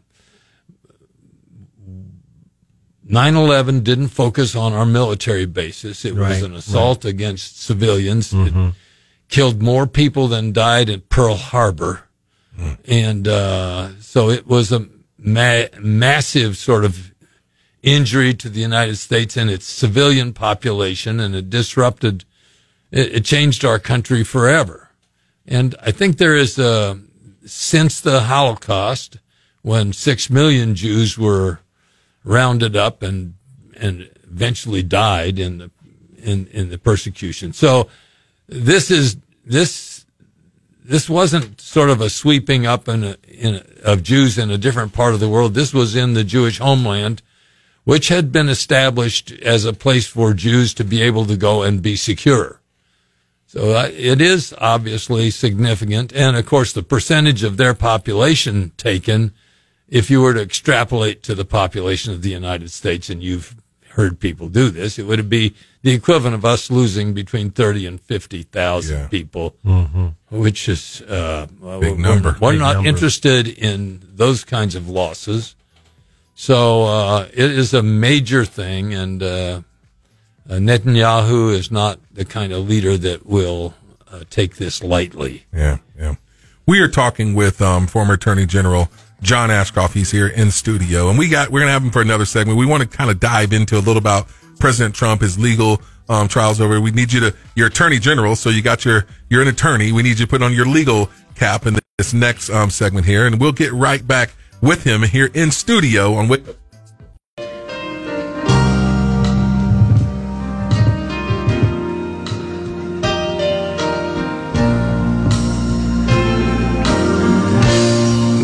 9/11 3.07 3.83
didn't 3.83 4.09
focus 4.09 4.55
on 4.55 4.73
our 4.73 4.85
military 4.85 5.45
bases. 5.45 6.05
It 6.05 6.15
was 6.15 6.41
an 6.41 6.55
assault 6.55 7.05
against 7.05 7.61
civilians. 7.61 8.33
It 8.33 8.73
killed 9.29 9.61
more 9.61 9.87
people 9.87 10.27
than 10.27 10.51
died 10.51 10.89
at 10.89 11.09
Pearl 11.09 11.35
Harbor 11.35 12.05
and 12.85 13.27
uh, 13.27 13.89
so 13.99 14.29
it 14.29 14.47
was 14.47 14.71
a 14.71 14.87
ma- 15.25 15.67
massive 15.79 16.55
sort 16.55 16.85
of 16.85 17.13
injury 17.81 18.33
to 18.33 18.49
the 18.49 18.61
United 18.61 18.95
States 18.97 19.35
and 19.37 19.49
its 19.49 19.65
civilian 19.65 20.33
population, 20.33 21.19
and 21.19 21.35
it 21.35 21.49
disrupted, 21.49 22.25
it, 22.91 23.15
it 23.15 23.25
changed 23.25 23.65
our 23.65 23.79
country 23.79 24.23
forever. 24.23 24.89
And 25.47 25.75
I 25.81 25.91
think 25.91 26.17
there 26.17 26.35
is 26.35 26.57
a 26.57 26.99
since 27.45 28.01
the 28.01 28.21
Holocaust, 28.21 29.19
when 29.61 29.93
six 29.93 30.29
million 30.31 30.73
Jews 30.73 31.17
were 31.17 31.59
rounded 32.23 32.75
up 32.75 33.03
and 33.03 33.35
and 33.75 34.09
eventually 34.23 34.81
died 34.81 35.37
in 35.37 35.59
the 35.59 35.71
in 36.17 36.47
in 36.47 36.69
the 36.69 36.77
persecution. 36.79 37.53
So 37.53 37.87
this 38.47 38.89
is 38.89 39.17
this 39.45 39.94
this 40.87 41.09
wasn't 41.09 41.59
sort 41.59 41.89
of 41.89 41.99
a 41.99 42.09
sweeping 42.09 42.65
up 42.65 42.87
in, 42.87 43.03
a, 43.03 43.17
in 43.27 43.55
a, 43.55 43.91
of 43.91 44.03
Jews 44.03 44.37
in 44.37 44.51
a 44.51 44.57
different 44.57 44.93
part 44.93 45.13
of 45.13 45.19
the 45.19 45.29
world. 45.29 45.53
This 45.53 45.73
was 45.73 45.95
in 45.95 46.13
the 46.13 46.23
Jewish 46.23 46.59
homeland, 46.59 47.21
which 47.83 48.09
had 48.09 48.31
been 48.31 48.49
established 48.49 49.31
as 49.31 49.65
a 49.65 49.73
place 49.73 50.07
for 50.07 50.33
Jews 50.33 50.73
to 50.75 50.83
be 50.83 51.01
able 51.01 51.25
to 51.25 51.37
go 51.37 51.63
and 51.63 51.81
be 51.81 51.95
secure. 51.95 52.61
So 53.47 53.71
uh, 53.71 53.89
it 53.93 54.21
is 54.21 54.53
obviously 54.57 55.31
significant, 55.31 56.13
and 56.13 56.35
of 56.35 56.45
course, 56.45 56.73
the 56.73 56.83
percentage 56.83 57.43
of 57.43 57.57
their 57.57 57.73
population 57.73 58.71
taken, 58.77 59.33
if 59.87 60.09
you 60.09 60.21
were 60.21 60.33
to 60.33 60.41
extrapolate 60.41 61.23
to 61.23 61.35
the 61.35 61.45
population 61.45 62.11
of 62.11 62.21
the 62.21 62.31
United 62.31 62.69
States, 62.71 63.09
and 63.09 63.23
you've 63.23 63.55
heard 63.89 64.19
people 64.19 64.49
do 64.49 64.69
this, 64.69 64.99
it 64.99 65.05
would 65.05 65.29
be 65.29 65.55
the 65.85 65.93
equivalent 65.93 66.33
of 66.33 66.43
us 66.43 66.71
losing 66.71 67.13
between 67.13 67.51
30 67.51 67.85
and 67.85 68.01
50,000 68.01 68.97
Yeah. 68.97 69.07
people, 69.07 69.53
which 70.31 70.67
is, 70.67 71.03
uh, 71.07 71.45
Big 71.47 71.59
we're- 71.61 71.93
number. 71.95 72.35
We're, 72.41 72.53
Big 72.53 72.59
not 72.59 72.73
number. 72.77 72.89
interested 72.89 73.47
in 73.47 74.01
those 74.15 74.43
kinds 74.43 74.73
of 74.73 74.89
losses. 74.89 75.53
So, 76.33 76.85
uh, 76.85 77.27
it 77.31 77.51
is 77.51 77.71
a 77.73 77.83
major 77.83 78.45
thing 78.45 78.95
and, 78.95 79.21
uh, 79.21 79.61
uh, 80.49 80.53
Netanyahu 80.55 81.53
is 81.53 81.69
not 81.69 81.99
the 82.11 82.25
kind 82.25 82.51
of 82.51 82.67
leader 82.67 82.97
that 82.97 83.27
will 83.27 83.75
uh, 84.11 84.21
take 84.31 84.55
this 84.57 84.81
lightly. 84.83 85.45
Yeah, 85.53 85.77
yeah. 85.99 86.15
We 86.65 86.79
are 86.79 86.87
talking 86.87 87.35
with 87.35 87.61
um, 87.61 87.85
former 87.85 88.15
Attorney 88.15 88.47
General 88.47 88.89
John 89.21 89.51
Ashcroft. 89.51 89.93
He's 89.93 90.09
here 90.11 90.27
in 90.27 90.49
studio, 90.51 91.09
and 91.09 91.17
we 91.19 91.27
got 91.29 91.51
we're 91.51 91.59
gonna 91.61 91.71
have 91.71 91.83
him 91.83 91.91
for 91.91 92.01
another 92.01 92.25
segment. 92.25 92.57
We 92.57 92.65
want 92.65 92.81
to 92.81 92.87
kind 92.97 93.09
of 93.11 93.19
dive 93.19 93.53
into 93.53 93.75
a 93.77 93.79
little 93.81 93.97
about 93.97 94.27
President 94.59 94.95
Trump, 94.95 95.21
his 95.21 95.37
legal 95.37 95.81
um, 96.09 96.27
trials 96.27 96.61
over. 96.61 96.79
We 96.79 96.91
need 96.91 97.11
you 97.11 97.19
to 97.21 97.35
you're 97.55 97.67
Attorney 97.67 97.99
General, 97.99 98.35
so 98.35 98.49
you 98.49 98.61
got 98.61 98.85
your 98.85 99.05
you're 99.29 99.41
an 99.41 99.47
attorney. 99.47 99.91
We 99.91 100.03
need 100.03 100.19
you 100.19 100.25
to 100.25 100.27
put 100.27 100.41
on 100.41 100.53
your 100.53 100.65
legal 100.65 101.09
cap 101.35 101.65
in 101.65 101.77
this 101.97 102.13
next 102.13 102.49
um, 102.49 102.69
segment 102.69 103.05
here, 103.05 103.25
and 103.25 103.39
we'll 103.39 103.51
get 103.51 103.71
right 103.73 104.05
back 104.05 104.31
with 104.61 104.83
him 104.83 105.03
here 105.03 105.29
in 105.33 105.51
studio 105.51 106.13
on 106.13 106.27
Wake 106.27 106.43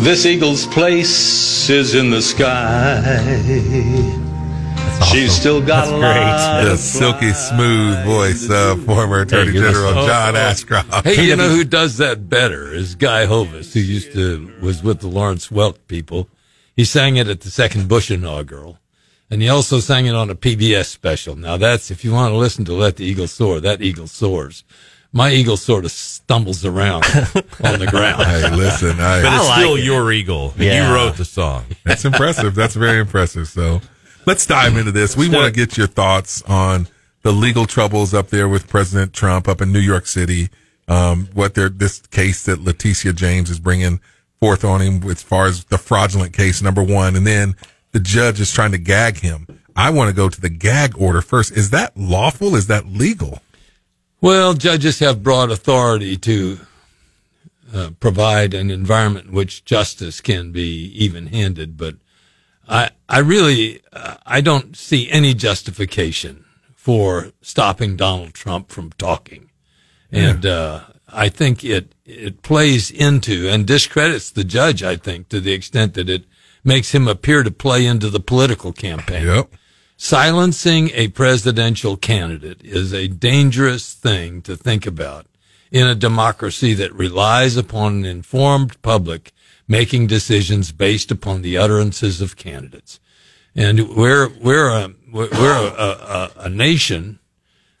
This 0.02 0.26
eagle's 0.26 0.66
place 0.66 1.70
is 1.70 1.94
in 1.94 2.10
the 2.10 2.20
sky. 2.20 3.00
She's 5.10 5.32
still 5.34 5.60
got 5.60 5.86
That's 5.86 5.90
a 5.90 6.62
great. 6.64 6.70
The 6.70 6.76
silky 6.78 7.32
smooth 7.32 8.04
voice 8.04 8.48
uh, 8.48 8.72
of 8.72 8.84
former 8.84 9.20
Attorney 9.20 9.52
give 9.52 9.64
us- 9.64 9.74
General 9.74 9.98
Oh, 9.98 10.06
John 10.06 10.36
oh. 10.36 10.38
Ashcroft. 10.38 11.04
Hey, 11.06 11.26
you 11.26 11.36
know 11.36 11.48
who 11.50 11.64
does 11.64 11.98
that 11.98 12.28
better 12.30 12.72
is 12.72 12.94
Guy 12.94 13.26
Hovis, 13.26 13.74
who 13.74 13.80
used 13.80 14.12
to 14.14 14.50
was 14.62 14.82
with 14.82 15.00
the 15.00 15.08
Lawrence 15.08 15.48
Welk 15.48 15.76
people. 15.86 16.28
He 16.74 16.84
sang 16.84 17.16
it 17.16 17.28
at 17.28 17.42
the 17.42 17.50
second 17.50 17.88
Bush 17.88 18.10
inaugural, 18.10 18.78
and 19.30 19.42
he 19.42 19.48
also 19.50 19.80
sang 19.80 20.06
it 20.06 20.14
on 20.14 20.30
a 20.30 20.34
PBS 20.34 20.86
special. 20.86 21.36
Now 21.36 21.58
that's 21.58 21.90
if 21.90 22.04
you 22.04 22.12
want 22.12 22.32
to 22.32 22.36
listen 22.38 22.64
to 22.64 22.72
"Let 22.72 22.96
the 22.96 23.04
Eagle 23.04 23.26
Soar," 23.28 23.60
that 23.60 23.82
eagle 23.82 24.06
soars. 24.06 24.64
My 25.14 25.30
eagle 25.30 25.58
sort 25.58 25.84
of 25.84 25.90
stumbles 25.90 26.64
around 26.64 27.04
on 27.62 27.78
the 27.80 27.86
ground. 27.90 28.22
Hey, 28.24 28.48
listen, 28.50 28.98
I, 28.98 29.20
But 29.20 29.34
it's 29.34 29.48
like 29.48 29.58
still 29.60 29.74
it. 29.76 29.84
your 29.84 30.10
eagle. 30.10 30.52
and 30.54 30.62
Yeah. 30.64 30.88
You 30.88 30.94
wrote 30.94 31.16
the 31.18 31.26
song. 31.26 31.66
That's 31.84 32.06
impressive. 32.06 32.54
That's 32.54 32.74
very 32.74 32.98
impressive. 32.98 33.46
So 33.48 33.82
let's 34.26 34.46
dive 34.46 34.76
into 34.76 34.92
this. 34.92 35.16
We 35.16 35.28
want 35.28 35.46
to 35.46 35.52
get 35.52 35.76
your 35.76 35.86
thoughts 35.86 36.42
on 36.42 36.88
the 37.22 37.32
legal 37.32 37.66
troubles 37.66 38.12
up 38.12 38.28
there 38.28 38.48
with 38.48 38.68
President 38.68 39.12
Trump 39.12 39.48
up 39.48 39.60
in 39.60 39.72
New 39.72 39.80
York 39.80 40.06
City. 40.06 40.48
Um, 40.88 41.28
what 41.32 41.54
they're, 41.54 41.68
this 41.68 42.00
case 42.08 42.44
that 42.44 42.60
Letitia 42.60 43.12
James 43.12 43.50
is 43.50 43.58
bringing 43.58 44.00
forth 44.40 44.64
on 44.64 44.80
him 44.80 45.02
as 45.08 45.22
far 45.22 45.46
as 45.46 45.64
the 45.66 45.78
fraudulent 45.78 46.32
case, 46.32 46.60
number 46.60 46.82
one. 46.82 47.14
And 47.14 47.26
then 47.26 47.54
the 47.92 48.00
judge 48.00 48.40
is 48.40 48.52
trying 48.52 48.72
to 48.72 48.78
gag 48.78 49.18
him. 49.18 49.46
I 49.76 49.90
want 49.90 50.10
to 50.10 50.14
go 50.14 50.28
to 50.28 50.40
the 50.40 50.48
gag 50.48 50.98
order 50.98 51.22
first. 51.22 51.52
Is 51.52 51.70
that 51.70 51.96
lawful? 51.96 52.56
Is 52.56 52.66
that 52.66 52.86
legal? 52.86 53.40
Well, 54.20 54.54
judges 54.54 54.98
have 54.98 55.22
broad 55.22 55.50
authority 55.50 56.16
to 56.18 56.60
uh, 57.74 57.90
provide 58.00 58.54
an 58.54 58.70
environment 58.70 59.26
in 59.28 59.32
which 59.32 59.64
justice 59.64 60.20
can 60.20 60.52
be 60.52 60.92
even-handed, 60.94 61.76
but 61.76 61.96
I, 62.68 62.90
I 63.08 63.18
really, 63.18 63.80
uh, 63.92 64.16
I 64.24 64.40
don't 64.40 64.76
see 64.76 65.10
any 65.10 65.34
justification 65.34 66.44
for 66.74 67.32
stopping 67.40 67.96
Donald 67.96 68.34
Trump 68.34 68.70
from 68.70 68.90
talking, 68.92 69.50
and 70.10 70.44
uh, 70.44 70.80
I 71.08 71.28
think 71.28 71.64
it 71.64 71.94
it 72.04 72.42
plays 72.42 72.90
into 72.90 73.48
and 73.48 73.66
discredits 73.66 74.30
the 74.30 74.44
judge. 74.44 74.82
I 74.82 74.96
think 74.96 75.28
to 75.28 75.40
the 75.40 75.52
extent 75.52 75.94
that 75.94 76.08
it 76.08 76.24
makes 76.64 76.92
him 76.92 77.08
appear 77.08 77.42
to 77.42 77.50
play 77.50 77.86
into 77.86 78.10
the 78.10 78.20
political 78.20 78.72
campaign. 78.72 79.26
Yep. 79.26 79.54
Silencing 79.96 80.90
a 80.94 81.08
presidential 81.08 81.96
candidate 81.96 82.60
is 82.64 82.92
a 82.92 83.06
dangerous 83.06 83.94
thing 83.94 84.42
to 84.42 84.56
think 84.56 84.86
about 84.86 85.26
in 85.70 85.86
a 85.86 85.94
democracy 85.94 86.74
that 86.74 86.92
relies 86.92 87.56
upon 87.56 87.98
an 87.98 88.04
informed 88.04 88.80
public 88.82 89.32
making 89.68 90.06
decisions 90.06 90.72
based 90.72 91.10
upon 91.10 91.42
the 91.42 91.56
utterances 91.56 92.20
of 92.20 92.36
candidates. 92.36 93.00
And 93.54 93.96
we're, 93.96 94.28
we're 94.28 94.68
a, 94.68 94.94
we're 95.12 95.28
a, 95.28 95.72
a, 95.78 96.30
a 96.36 96.48
nation 96.48 97.18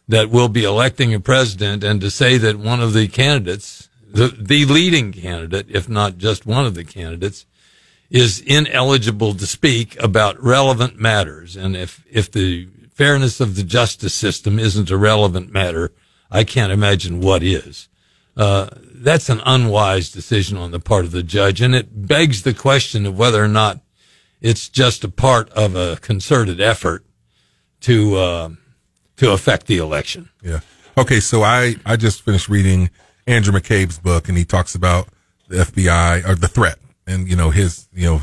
that 0.08 0.30
will 0.30 0.48
be 0.48 0.64
electing 0.64 1.14
a 1.14 1.20
president 1.20 1.82
and 1.82 2.00
to 2.00 2.10
say 2.10 2.36
that 2.38 2.56
one 2.56 2.80
of 2.80 2.92
the 2.92 3.08
candidates, 3.08 3.88
the, 4.06 4.28
the 4.28 4.66
leading 4.66 5.12
candidate, 5.12 5.66
if 5.68 5.88
not 5.88 6.18
just 6.18 6.44
one 6.44 6.66
of 6.66 6.74
the 6.74 6.84
candidates, 6.84 7.46
is 8.10 8.40
ineligible 8.40 9.34
to 9.34 9.46
speak 9.46 9.98
about 10.02 10.42
relevant 10.42 10.98
matters. 10.98 11.56
And 11.56 11.74
if, 11.74 12.04
if 12.10 12.30
the 12.30 12.68
fairness 12.90 13.40
of 13.40 13.56
the 13.56 13.62
justice 13.62 14.12
system 14.12 14.58
isn't 14.58 14.90
a 14.90 14.98
relevant 14.98 15.50
matter, 15.50 15.92
I 16.30 16.44
can't 16.44 16.72
imagine 16.72 17.20
what 17.20 17.42
is. 17.42 17.88
Uh, 18.36 18.68
that's 18.80 19.28
an 19.28 19.40
unwise 19.44 20.10
decision 20.10 20.56
on 20.56 20.70
the 20.70 20.80
part 20.80 21.04
of 21.04 21.10
the 21.10 21.22
judge. 21.22 21.60
And 21.60 21.74
it 21.74 22.06
begs 22.06 22.42
the 22.42 22.54
question 22.54 23.04
of 23.04 23.18
whether 23.18 23.42
or 23.42 23.48
not 23.48 23.80
it's 24.40 24.68
just 24.68 25.04
a 25.04 25.08
part 25.08 25.50
of 25.50 25.76
a 25.76 25.96
concerted 25.96 26.60
effort 26.60 27.04
to, 27.80 28.16
uh, 28.16 28.48
to 29.16 29.32
affect 29.32 29.66
the 29.66 29.78
election. 29.78 30.30
Yeah. 30.42 30.60
Okay. 30.96 31.20
So 31.20 31.42
I, 31.42 31.76
I 31.84 31.96
just 31.96 32.22
finished 32.22 32.48
reading 32.48 32.90
Andrew 33.26 33.52
McCabe's 33.52 33.98
book 33.98 34.28
and 34.28 34.38
he 34.38 34.44
talks 34.44 34.74
about 34.74 35.08
the 35.48 35.56
FBI 35.58 36.26
or 36.26 36.34
the 36.34 36.48
threat 36.48 36.78
and, 37.06 37.28
you 37.28 37.36
know, 37.36 37.50
his, 37.50 37.88
you 37.92 38.06
know, 38.06 38.22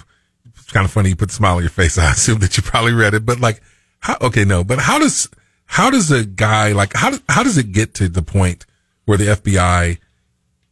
it's 0.55 0.71
kind 0.71 0.85
of 0.85 0.91
funny. 0.91 1.09
You 1.09 1.15
put 1.15 1.29
a 1.29 1.33
smile 1.33 1.57
on 1.57 1.61
your 1.61 1.69
face. 1.69 1.97
I 1.99 2.11
assume 2.11 2.39
that 2.39 2.57
you 2.57 2.63
probably 2.63 2.93
read 2.93 3.13
it, 3.13 3.25
but 3.25 3.39
like, 3.39 3.61
how, 3.99 4.17
okay, 4.21 4.45
no, 4.45 4.63
but 4.63 4.79
how 4.79 4.97
does, 4.97 5.29
how 5.65 5.89
does 5.89 6.09
a 6.09 6.25
guy 6.25 6.71
like, 6.71 6.93
how, 6.95 7.11
how 7.27 7.43
does 7.43 7.57
it 7.57 7.73
get 7.73 7.93
to 7.95 8.07
the 8.07 8.23
point 8.23 8.65
where 9.09 9.17
the 9.17 9.25
FBI 9.25 9.97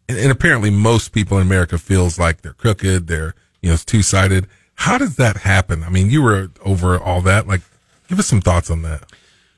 and, 0.07 0.15
and 0.19 0.31
apparently 0.31 0.69
most 0.69 1.11
people 1.11 1.37
in 1.39 1.47
America 1.47 1.79
feels 1.79 2.19
like 2.19 2.43
they're 2.43 2.53
crooked, 2.53 3.07
they're, 3.07 3.33
you 3.63 3.69
know, 3.69 3.73
it's 3.73 3.83
two 3.83 4.03
sided. 4.03 4.45
How 4.75 4.99
does 4.99 5.15
that 5.15 5.37
happen? 5.37 5.81
I 5.83 5.89
mean, 5.89 6.11
you 6.11 6.21
were 6.21 6.51
over 6.63 6.99
all 6.99 7.21
that. 7.21 7.47
Like, 7.47 7.61
give 8.07 8.19
us 8.19 8.27
some 8.27 8.41
thoughts 8.41 8.69
on 8.69 8.83
that. 8.83 9.11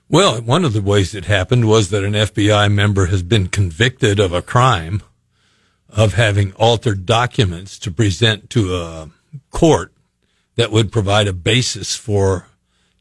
Well, 0.08 0.40
one 0.42 0.64
of 0.64 0.72
the 0.72 0.82
ways 0.82 1.14
it 1.14 1.26
happened 1.26 1.68
was 1.68 1.90
that 1.90 2.06
an 2.06 2.14
FBI 2.14 2.72
member 2.72 3.08
has 3.08 3.22
been 3.22 3.48
convicted 3.50 4.18
of 4.18 4.32
a 4.32 4.42
crime 4.42 5.04
of 5.90 6.14
having 6.14 6.54
altered 6.54 7.06
documents 7.06 7.78
to 7.80 7.92
present 7.92 8.50
to 8.52 8.78
a 8.78 9.10
court 9.52 9.92
that 10.56 10.72
would 10.72 10.90
provide 10.90 11.28
a 11.28 11.34
basis 11.34 11.98
for 11.98 12.48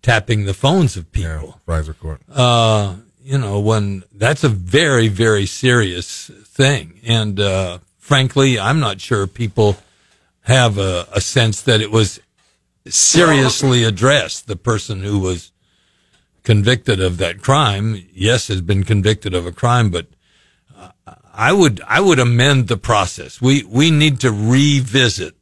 tapping 0.02 0.44
the 0.44 0.54
phones 0.54 0.96
of 0.96 1.06
Yeah. 1.14 1.36
people. 1.38 1.60
FISA 1.68 1.96
court. 2.00 2.20
Uh, 2.28 2.96
you 3.28 3.36
know, 3.36 3.60
when 3.60 4.04
that's 4.10 4.42
a 4.42 4.48
very, 4.48 5.08
very 5.08 5.44
serious 5.44 6.30
thing. 6.46 6.98
And, 7.06 7.38
uh, 7.38 7.80
frankly, 7.98 8.58
I'm 8.58 8.80
not 8.80 9.02
sure 9.02 9.26
people 9.26 9.76
have 10.44 10.78
a, 10.78 11.06
a 11.12 11.20
sense 11.20 11.60
that 11.60 11.82
it 11.82 11.90
was 11.90 12.20
seriously 12.86 13.84
addressed. 13.84 14.46
The 14.46 14.56
person 14.56 15.02
who 15.02 15.18
was 15.18 15.52
convicted 16.42 17.02
of 17.02 17.18
that 17.18 17.42
crime, 17.42 18.02
yes, 18.14 18.48
has 18.48 18.62
been 18.62 18.82
convicted 18.82 19.34
of 19.34 19.44
a 19.44 19.52
crime, 19.52 19.90
but 19.90 20.06
uh, 20.74 20.88
I 21.34 21.52
would, 21.52 21.82
I 21.86 22.00
would 22.00 22.18
amend 22.18 22.68
the 22.68 22.78
process. 22.78 23.42
We, 23.42 23.62
we 23.64 23.90
need 23.90 24.20
to 24.20 24.32
revisit 24.32 25.34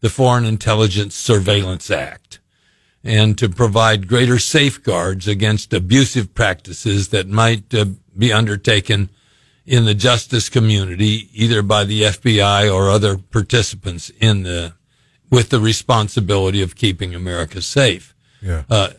the 0.00 0.08
Foreign 0.08 0.46
Intelligence 0.46 1.16
Surveillance 1.16 1.90
Act 1.90 2.39
and 3.02 3.38
to 3.38 3.48
provide 3.48 4.08
greater 4.08 4.38
safeguards 4.38 5.26
against 5.26 5.72
abusive 5.72 6.34
practices 6.34 7.08
that 7.08 7.28
might 7.28 7.72
uh, 7.74 7.86
be 8.16 8.32
undertaken 8.32 9.10
in 9.64 9.84
the 9.84 9.94
justice 9.94 10.48
community, 10.48 11.30
either 11.32 11.62
by 11.62 11.84
the 11.84 12.02
FBI 12.02 12.72
or 12.72 12.90
other 12.90 13.16
participants 13.16 14.10
in 14.20 14.42
the, 14.42 14.74
with 15.30 15.50
the 15.50 15.60
responsibility 15.60 16.60
of 16.60 16.76
keeping 16.76 17.14
America 17.14 17.62
safe. 17.62 18.14
Yeah. 18.42 18.64
Uh, 18.68 18.90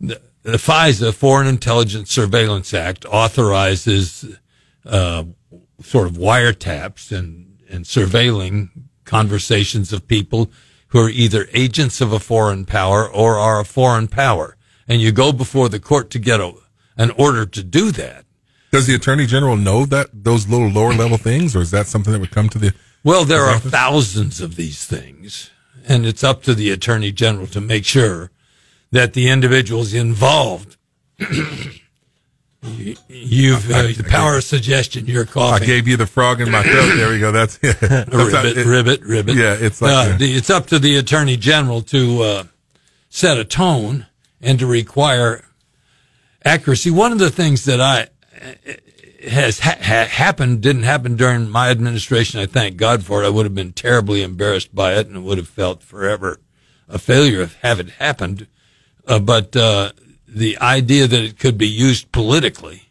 the, 0.00 0.20
the 0.42 0.58
FISA, 0.58 1.14
Foreign 1.14 1.46
Intelligence 1.46 2.12
Surveillance 2.12 2.72
Act, 2.74 3.04
authorizes 3.06 4.36
uh, 4.84 5.24
sort 5.82 6.06
of 6.06 6.14
wiretaps 6.14 7.16
and, 7.16 7.58
and 7.68 7.84
surveilling 7.84 8.70
conversations 9.04 9.92
of 9.92 10.06
people 10.06 10.50
who 10.88 11.00
are 11.00 11.10
either 11.10 11.48
agents 11.52 12.00
of 12.00 12.12
a 12.12 12.18
foreign 12.18 12.64
power 12.64 13.08
or 13.08 13.38
are 13.38 13.60
a 13.60 13.64
foreign 13.64 14.08
power. 14.08 14.56
And 14.86 15.00
you 15.00 15.12
go 15.12 15.32
before 15.32 15.68
the 15.68 15.80
court 15.80 16.10
to 16.10 16.18
get 16.18 16.40
a, 16.40 16.54
an 16.96 17.10
order 17.12 17.44
to 17.46 17.62
do 17.62 17.90
that. 17.92 18.24
Does 18.70 18.86
the 18.86 18.94
attorney 18.94 19.26
general 19.26 19.56
know 19.56 19.86
that 19.86 20.08
those 20.12 20.48
little 20.48 20.68
lower 20.68 20.92
level 20.92 21.16
things, 21.28 21.54
or 21.54 21.60
is 21.60 21.70
that 21.70 21.86
something 21.86 22.12
that 22.12 22.20
would 22.20 22.30
come 22.30 22.48
to 22.50 22.58
the? 22.58 22.74
Well, 23.04 23.24
there 23.24 23.42
are 23.42 23.56
office? 23.56 23.70
thousands 23.70 24.40
of 24.40 24.56
these 24.56 24.84
things, 24.84 25.50
and 25.86 26.04
it's 26.04 26.24
up 26.24 26.42
to 26.44 26.54
the 26.54 26.70
attorney 26.70 27.12
general 27.12 27.46
to 27.48 27.60
make 27.60 27.84
sure 27.84 28.30
that 28.90 29.12
the 29.12 29.28
individuals 29.28 29.94
involved. 29.94 30.76
you- 32.62 32.96
You've 33.08 33.70
uh, 33.70 33.82
the 33.82 34.04
power 34.08 34.36
of 34.36 34.44
suggestion. 34.44 35.06
You're 35.06 35.26
I 35.36 35.58
gave 35.60 35.86
you 35.88 35.96
the 35.96 36.06
frog 36.06 36.40
in 36.40 36.50
my 36.50 36.62
throat. 36.62 36.96
There 36.96 37.10
we 37.10 37.18
go. 37.20 37.30
That's 37.32 37.58
yeah. 37.62 37.72
ribbit, 38.12 38.56
it- 38.58 38.66
ribbit, 38.66 39.02
ribbit. 39.02 39.36
Yeah, 39.36 39.54
it's 39.58 39.80
like 39.80 39.92
Uh, 40.14 40.16
the, 40.18 40.32
it's 40.34 40.50
up 40.50 40.66
to 40.66 40.78
the 40.78 40.96
attorney 40.96 41.36
general 41.36 41.82
to 41.82 42.22
uh, 42.22 42.44
set 43.08 43.38
a 43.38 43.44
tone 43.44 44.06
and 44.40 44.58
to 44.58 44.66
require 44.66 45.44
accuracy. 46.44 46.90
One 46.90 47.12
of 47.12 47.18
the 47.18 47.30
things 47.30 47.64
that 47.64 47.80
I 47.80 48.08
has 49.28 49.60
ha- 49.60 49.76
ha- 49.80 50.06
happened 50.08 50.60
didn't 50.60 50.84
happen 50.84 51.16
during 51.16 51.48
my 51.48 51.70
administration. 51.70 52.40
I 52.40 52.46
thank 52.46 52.76
God 52.76 53.04
for 53.04 53.22
it. 53.22 53.26
I 53.26 53.30
would 53.30 53.46
have 53.46 53.54
been 53.54 53.72
terribly 53.72 54.22
embarrassed 54.22 54.74
by 54.74 54.94
it 54.94 55.06
and 55.08 55.24
would 55.24 55.38
have 55.38 55.48
felt 55.48 55.82
forever 55.82 56.38
a 56.88 56.98
failure 56.98 57.40
if 57.42 57.54
have 57.62 57.80
it 57.80 57.90
happened. 57.90 58.46
Uh, 59.06 59.18
but 59.18 59.56
uh, 59.56 59.90
the 60.28 60.58
idea 60.58 61.06
that 61.06 61.22
it 61.22 61.38
could 61.38 61.56
be 61.56 61.68
used 61.68 62.12
politically 62.12 62.82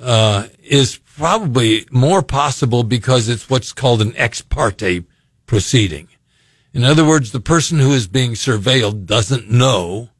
uh, 0.00 0.46
is 0.62 0.98
probably 1.16 1.86
more 1.90 2.22
possible 2.22 2.84
because 2.84 3.28
it's 3.28 3.50
what's 3.50 3.72
called 3.72 4.00
an 4.00 4.16
ex 4.16 4.40
parte 4.40 5.04
proceeding. 5.46 6.08
In 6.72 6.84
other 6.84 7.04
words, 7.04 7.32
the 7.32 7.40
person 7.40 7.78
who 7.78 7.92
is 7.92 8.06
being 8.06 8.32
surveilled 8.32 9.06
doesn't 9.06 9.50
know 9.50 10.10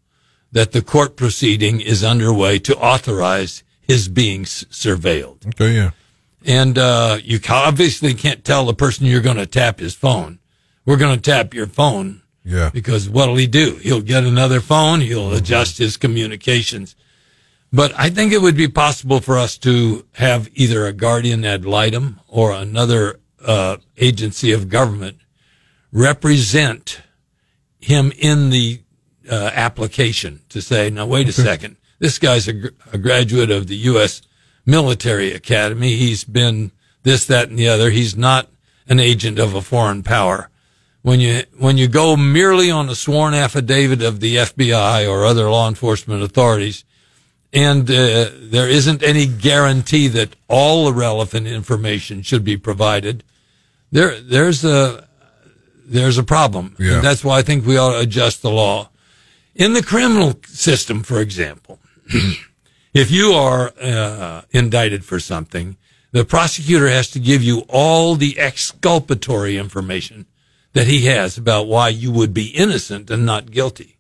that 0.51 0.73
the 0.73 0.83
court 0.83 1.17
proceeding 1.17 1.81
is 1.81 2.03
underway 2.03 2.59
to 2.61 2.77
authorize 2.77 3.63
his 3.81 4.09
being 4.09 4.43
s- 4.43 4.65
surveilled. 4.71 5.47
Okay, 5.49 5.75
yeah. 5.75 5.91
And 6.45 6.79
uh, 6.79 7.19
you 7.23 7.39
obviously 7.49 8.15
can't 8.15 8.45
tell 8.45 8.65
the 8.65 8.75
person 8.75 9.07
you're 9.07 9.21
going 9.21 9.37
to 9.37 9.47
tap 9.47 9.79
his 9.79 9.95
phone. 9.95 10.39
We're 10.85 10.97
going 10.97 11.17
to 11.17 11.31
tap 11.31 11.55
your 11.55 11.67
phone 11.67 12.23
Yeah. 12.49 12.71
because 12.73 13.11
what'll 13.11 13.37
he 13.37 13.47
do? 13.47 13.77
He'll 13.77 14.01
get 14.01 14.25
another 14.25 14.61
phone. 14.61 15.03
He'll 15.03 15.35
adjust 15.35 15.77
his 15.77 15.99
communications. 15.99 16.97
But 17.71 17.93
I 17.99 18.09
think 18.09 18.33
it 18.33 18.41
would 18.41 18.57
be 18.57 18.69
possible 18.69 19.21
for 19.21 19.37
us 19.37 19.59
to 19.59 20.07
have 20.13 20.49
either 20.55 20.87
a 20.87 20.95
guardian 20.95 21.45
ad 21.45 21.67
litem 21.67 22.21
or 22.27 22.53
another 22.53 23.21
uh, 23.45 23.77
agency 23.99 24.53
of 24.53 24.71
government 24.71 25.19
represent 25.93 27.03
him 27.81 28.13
in 28.19 28.51
the 28.51 28.81
uh, 29.31 29.51
application 29.53 30.41
to 30.49 30.63
say, 30.63 30.89
now 30.89 31.07
wait 31.07 31.29
a 31.29 31.33
second, 31.33 31.77
this 31.99 32.19
guy's 32.19 32.49
a, 32.49 32.53
gr- 32.55 32.69
a 32.93 32.99
graduate 32.99 33.51
of 33.51 33.67
the 33.67 33.77
U.S. 33.77 34.23
Military 34.65 35.33
Academy. 35.33 35.97
He's 35.97 36.25
been 36.25 36.73
this, 37.03 37.27
that, 37.27 37.49
and 37.51 37.59
the 37.59 37.69
other. 37.69 37.91
He's 37.91 38.17
not 38.17 38.49
an 38.89 39.01
agent 39.01 39.39
of 39.39 39.55
a 39.55 39.61
foreign 39.63 40.03
power. 40.03 40.49
When 41.03 41.21
you 41.21 41.43
when 41.57 41.79
you 41.79 41.89
go 41.89 42.17
merely 42.17 42.71
on 42.71 42.89
a 42.89 42.95
sworn 42.95 43.33
affidavit 43.33 44.03
of 44.03 44.21
the 44.21 44.37
FBI 44.37 45.09
or 45.09 45.25
other 45.25 45.49
law 45.49 45.69
enforcement 45.69 46.23
authorities, 46.23 46.85
and 47.53 47.89
uh, 47.89 48.31
there 48.35 48.69
isn't 48.69 49.03
any 49.03 49.27
guarantee 49.27 50.09
that 50.09 50.35
all 50.49 50.87
the 50.87 50.93
relevant 50.93 51.47
information 51.47 52.23
should 52.23 52.45
be 52.45 52.57
provided, 52.57 53.23
there 53.93 54.21
there's 54.21 54.65
a 54.65 55.09
there's 55.87 56.19
a 56.19 56.23
problem. 56.23 56.77
Yeah. 56.79 56.97
And 56.97 57.05
that's 57.05 57.25
why 57.25 57.39
I 57.39 57.43
think 57.43 57.65
we 57.65 57.79
ought 57.79 57.93
to 57.93 58.01
adjust 58.01 58.43
the 58.43 58.51
law. 58.51 58.91
In 59.55 59.73
the 59.73 59.83
criminal 59.83 60.39
system, 60.47 61.03
for 61.03 61.21
example, 61.21 61.79
if 62.95 63.11
you 63.11 63.33
are 63.33 63.73
uh, 63.81 64.43
indicted 64.51 65.05
for 65.05 65.19
something, 65.19 65.77
the 66.13 66.25
prosecutor 66.25 66.89
has 66.89 67.11
to 67.11 67.19
give 67.19 67.43
you 67.43 67.65
all 67.69 68.15
the 68.15 68.39
exculpatory 68.39 69.57
information 69.57 70.27
that 70.73 70.87
he 70.87 71.07
has 71.07 71.39
about 71.39 71.67
why 71.67 71.89
you 71.89 72.11
would 72.13 72.33
be 72.35 72.49
innocent 72.49 73.11
and 73.11 73.25
not 73.27 73.51
guilty. 73.51 73.97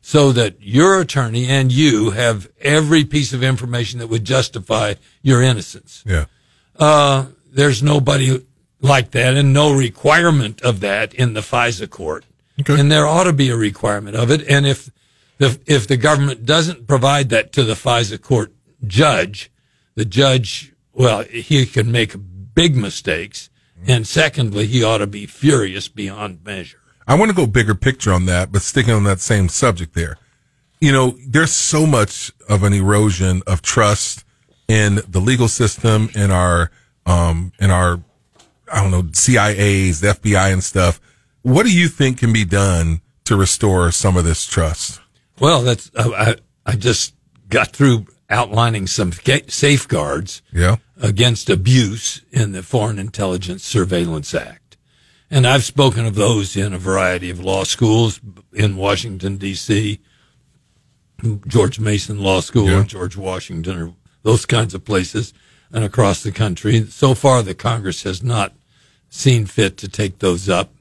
So 0.00 0.32
that 0.32 0.56
your 0.60 1.00
attorney 1.00 1.46
and 1.46 1.70
you 1.70 2.10
have 2.10 2.48
every 2.60 3.04
piece 3.04 3.32
of 3.32 3.42
information 3.42 4.00
that 4.00 4.08
would 4.08 4.24
justify 4.24 4.94
your 5.22 5.40
innocence 5.42 6.02
Yeah. 6.06 6.24
uh, 6.78 7.26
there's 7.52 7.82
nobody 7.82 8.44
like 8.80 9.12
that 9.12 9.34
and 9.36 9.52
no 9.52 9.72
requirement 9.72 10.60
of 10.62 10.80
that 10.80 11.14
in 11.14 11.34
the 11.34 11.40
FISA 11.40 11.88
court. 11.88 12.24
Okay. 12.60 12.78
And 12.80 12.90
there 12.90 13.06
ought 13.06 13.24
to 13.24 13.32
be 13.32 13.48
a 13.50 13.56
requirement 13.56 14.16
of 14.16 14.30
it. 14.30 14.42
And 14.48 14.66
if 14.66 14.90
the, 15.38 15.60
if 15.66 15.86
the 15.86 15.96
government 15.96 16.44
doesn't 16.46 16.86
provide 16.88 17.28
that 17.28 17.52
to 17.52 17.62
the 17.62 17.74
FISA 17.74 18.20
court 18.20 18.52
judge, 18.86 19.50
the 19.94 20.04
judge, 20.04 20.72
well, 20.92 21.22
he 21.22 21.64
can 21.66 21.92
make 21.92 22.14
big 22.54 22.74
mistakes. 22.76 23.50
And 23.86 24.06
secondly, 24.06 24.66
he 24.66 24.84
ought 24.84 24.98
to 24.98 25.06
be 25.06 25.26
furious 25.26 25.88
beyond 25.88 26.44
measure. 26.44 26.78
I 27.06 27.16
want 27.16 27.30
to 27.30 27.36
go 27.36 27.46
bigger 27.46 27.74
picture 27.74 28.12
on 28.12 28.26
that, 28.26 28.52
but 28.52 28.62
sticking 28.62 28.94
on 28.94 29.04
that 29.04 29.20
same 29.20 29.48
subject 29.48 29.94
there. 29.94 30.18
You 30.80 30.92
know, 30.92 31.16
there's 31.26 31.52
so 31.52 31.86
much 31.86 32.32
of 32.48 32.62
an 32.62 32.72
erosion 32.72 33.42
of 33.46 33.62
trust 33.62 34.24
in 34.68 35.00
the 35.08 35.20
legal 35.20 35.48
system, 35.48 36.10
in 36.14 36.30
our, 36.30 36.70
um, 37.06 37.52
in 37.58 37.70
our, 37.70 38.00
I 38.72 38.82
don't 38.82 38.90
know, 38.90 39.02
CIAs, 39.02 40.00
the 40.00 40.08
FBI 40.08 40.52
and 40.52 40.62
stuff. 40.62 41.00
What 41.42 41.66
do 41.66 41.76
you 41.76 41.88
think 41.88 42.18
can 42.18 42.32
be 42.32 42.44
done 42.44 43.00
to 43.24 43.36
restore 43.36 43.90
some 43.90 44.16
of 44.16 44.24
this 44.24 44.46
trust? 44.46 45.00
Well, 45.40 45.62
that's, 45.62 45.90
I, 45.96 46.08
I, 46.08 46.36
I 46.66 46.76
just 46.76 47.14
got 47.48 47.68
through 47.68 48.06
outlining 48.32 48.86
some 48.86 49.12
safeguards 49.48 50.42
Yeah. 50.52 50.76
against 51.00 51.48
abuse 51.50 52.22
in 52.32 52.52
the 52.52 52.62
Foreign 52.62 52.98
Intelligence 52.98 53.62
Surveillance 53.62 54.34
Act. 54.34 54.76
And 55.30 55.46
I've 55.46 55.64
spoken 55.64 56.04
of 56.06 56.14
those 56.14 56.56
in 56.56 56.72
a 56.72 56.78
variety 56.78 57.30
of 57.30 57.38
law 57.40 57.64
schools 57.64 58.20
in 58.52 58.76
Washington, 58.76 59.36
D.C., 59.36 60.00
George 61.46 61.78
Mason 61.78 62.18
Law 62.20 62.40
School 62.40 62.68
Yeah. 62.68 62.80
or 62.80 62.84
George 62.84 63.16
Washington 63.16 63.78
or 63.80 63.94
those 64.24 64.44
kinds 64.44 64.74
of 64.74 64.84
places 64.84 65.32
and 65.72 65.84
across 65.84 66.22
the 66.22 66.32
country. 66.32 66.84
So 66.90 67.14
far, 67.14 67.42
the 67.42 67.54
Congress 67.54 68.02
has 68.02 68.22
not 68.22 68.52
seen 69.08 69.46
fit 69.46 69.76
to 69.78 69.88
take 69.88 70.18
those 70.18 70.48
up. 70.48 70.72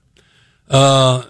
Uh, 0.69 1.23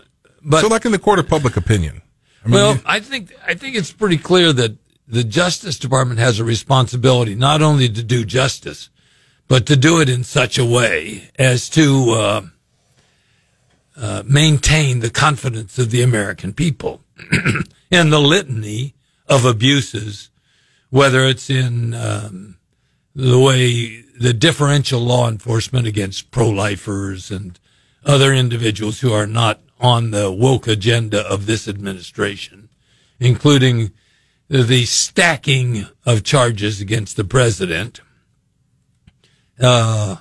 but 0.44 0.62
so 0.62 0.68
like 0.68 0.86
in 0.86 0.92
the 0.92 1.00
court 1.00 1.20
of 1.20 1.28
public 1.28 1.58
opinion. 1.58 2.02
I 2.44 2.48
mean, 2.48 2.54
well, 2.56 2.80
I 2.86 3.00
think 3.00 3.34
I 3.46 3.54
think 3.54 3.76
it's 3.76 3.92
pretty 3.92 4.18
clear 4.18 4.52
that 4.54 4.76
the 5.12 5.24
Justice 5.26 5.78
Department 5.78 6.20
has 6.22 6.40
a 6.40 6.46
responsibility 6.46 7.36
not 7.36 7.62
only 7.62 7.90
to 7.90 8.02
do 8.02 8.24
justice, 8.24 8.90
but 9.50 9.66
to 9.66 9.76
do 9.76 10.00
it 10.00 10.08
in 10.08 10.24
such 10.24 10.58
a 10.58 10.66
way 10.66 11.30
as 11.38 11.70
to 11.72 12.12
uh, 12.12 12.42
uh, 13.98 14.24
maintain 14.26 15.02
the 15.02 15.10
confidence 15.10 15.78
of 15.78 15.92
the 15.92 16.02
American 16.02 16.54
people. 16.54 17.02
and 17.92 18.12
the 18.12 18.22
litany 18.22 18.96
of 19.28 19.44
abuses, 19.44 20.30
whether 20.90 21.26
it's 21.26 21.50
in 21.50 21.94
um, 21.94 22.58
the 23.14 23.38
way 23.38 24.04
the 24.18 24.34
differential 24.34 25.02
law 25.02 25.28
enforcement 25.28 25.86
against 25.86 26.32
pro-lifers 26.32 27.30
and 27.30 27.60
other 28.06 28.34
individuals 28.34 29.02
who 29.02 29.12
are 29.12 29.28
not 29.28 29.60
on 29.78 30.12
the 30.12 30.32
woke 30.32 30.68
agenda 30.68 31.20
of 31.28 31.48
this 31.48 31.68
administration, 31.68 32.70
including 33.20 33.92
the 34.52 34.84
stacking 34.84 35.86
of 36.06 36.24
charges 36.24 36.82
against 36.82 37.16
the 37.16 37.24
president, 37.24 38.02
uh, 39.62 40.18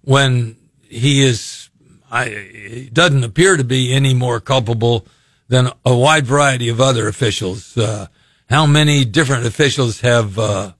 when 0.00 0.56
he 0.80 1.22
is, 1.22 1.70
I, 2.10 2.90
doesn't 2.92 3.22
appear 3.22 3.56
to 3.56 3.62
be 3.62 3.92
any 3.92 4.12
more 4.12 4.40
culpable 4.40 5.06
than 5.46 5.70
a 5.84 5.94
wide 5.94 6.26
variety 6.26 6.68
of 6.68 6.80
other 6.80 7.06
officials. 7.06 7.78
Uh, 7.78 8.08
how 8.48 8.66
many 8.66 9.04
different 9.04 9.46
officials 9.46 10.00
have 10.00 10.36
uh, 10.36 10.72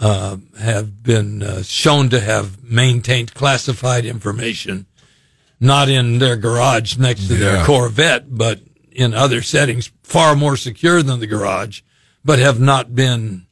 uh, 0.00 0.38
have 0.58 1.02
been 1.02 1.42
uh, 1.42 1.62
shown 1.62 2.08
to 2.08 2.20
have 2.20 2.64
maintained 2.64 3.34
classified 3.34 4.06
information, 4.06 4.86
not 5.60 5.90
in 5.90 6.20
their 6.20 6.36
garage 6.36 6.96
next 6.96 7.28
to 7.28 7.34
their 7.34 7.64
Corvette, 7.66 8.34
but 8.34 8.60
in 8.90 9.12
other 9.12 9.42
settings 9.42 9.92
far 10.02 10.34
more 10.34 10.56
secure 10.56 11.02
than 11.02 11.20
the 11.20 11.26
garage, 11.26 11.82
but 12.24 12.38
have 12.38 12.60
not 12.60 12.94
been. 12.94 13.46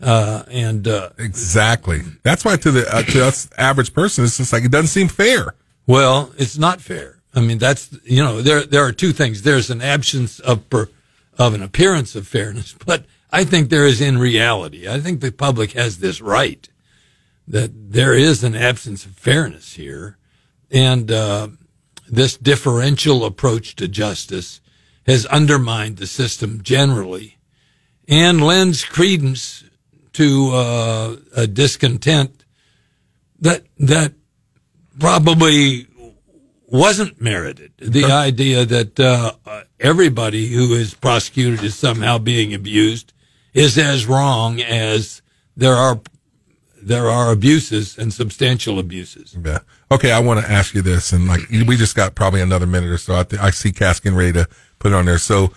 Uh, 0.00 0.42
and 0.48 0.86
uh, 0.86 1.10
exactly. 1.18 2.02
That's 2.22 2.44
why 2.44 2.56
to 2.56 2.70
the 2.70 2.94
uh, 2.94 3.02
to 3.02 3.24
us 3.24 3.48
average 3.56 3.94
person, 3.94 4.24
it's 4.24 4.36
just 4.36 4.52
like 4.52 4.64
it 4.64 4.70
doesn't 4.70 4.88
seem 4.88 5.08
fair. 5.08 5.54
Well, 5.86 6.32
it's 6.36 6.58
not 6.58 6.80
fair. 6.80 7.22
I 7.34 7.40
mean, 7.40 7.58
that's 7.58 7.96
you 8.04 8.22
know 8.22 8.42
there 8.42 8.64
there 8.64 8.84
are 8.84 8.92
two 8.92 9.12
things. 9.12 9.42
There's 9.42 9.70
an 9.70 9.80
absence 9.80 10.40
of 10.40 10.68
per, 10.68 10.88
of 11.38 11.54
an 11.54 11.62
appearance 11.62 12.14
of 12.14 12.26
fairness, 12.26 12.74
but 12.86 13.04
I 13.30 13.44
think 13.44 13.68
there 13.68 13.86
is 13.86 14.00
in 14.00 14.18
reality. 14.18 14.88
I 14.88 15.00
think 15.00 15.20
the 15.20 15.32
public 15.32 15.72
has 15.72 15.98
this 15.98 16.20
right 16.20 16.68
that 17.46 17.92
there 17.92 18.14
is 18.14 18.42
an 18.42 18.54
absence 18.54 19.04
of 19.04 19.12
fairness 19.12 19.74
here, 19.74 20.16
and 20.70 21.10
uh, 21.10 21.48
this 22.08 22.36
differential 22.36 23.24
approach 23.24 23.76
to 23.76 23.88
justice 23.88 24.60
has 25.06 25.26
undermined 25.26 25.98
the 25.98 26.06
system 26.06 26.62
generally, 26.62 27.36
and 28.08 28.44
lends 28.44 28.84
credence 28.84 29.64
to 30.14 30.50
uh, 30.52 31.16
a 31.36 31.46
discontent 31.46 32.44
that 33.40 33.64
that 33.78 34.12
probably 34.98 35.86
wasn't 36.66 37.20
merited. 37.20 37.72
The 37.78 38.04
idea 38.04 38.64
that 38.64 38.98
uh, 38.98 39.32
everybody 39.78 40.48
who 40.48 40.74
is 40.74 40.94
prosecuted 40.94 41.62
is 41.62 41.74
somehow 41.74 42.18
being 42.18 42.54
abused 42.54 43.12
is 43.52 43.78
as 43.78 44.06
wrong 44.06 44.60
as 44.60 45.22
there 45.56 45.74
are 45.74 46.00
there 46.82 47.08
are 47.08 47.32
abuses 47.32 47.96
and 47.96 48.12
substantial 48.12 48.78
abuses. 48.78 49.36
Yeah. 49.42 49.60
Okay, 49.90 50.12
I 50.12 50.20
want 50.20 50.44
to 50.44 50.50
ask 50.50 50.74
you 50.74 50.82
this, 50.82 51.12
and 51.12 51.26
like 51.26 51.40
we 51.50 51.76
just 51.76 51.96
got 51.96 52.14
probably 52.14 52.40
another 52.40 52.66
minute 52.66 52.90
or 52.90 52.98
so. 52.98 53.16
I, 53.16 53.22
th- 53.22 53.40
I 53.40 53.50
see 53.50 53.72
Caskin 53.72 54.14
ready 54.14 54.32
to 54.32 54.48
put 54.78 54.92
it 54.92 54.94
on 54.94 55.06
there. 55.06 55.18
So, 55.18 55.52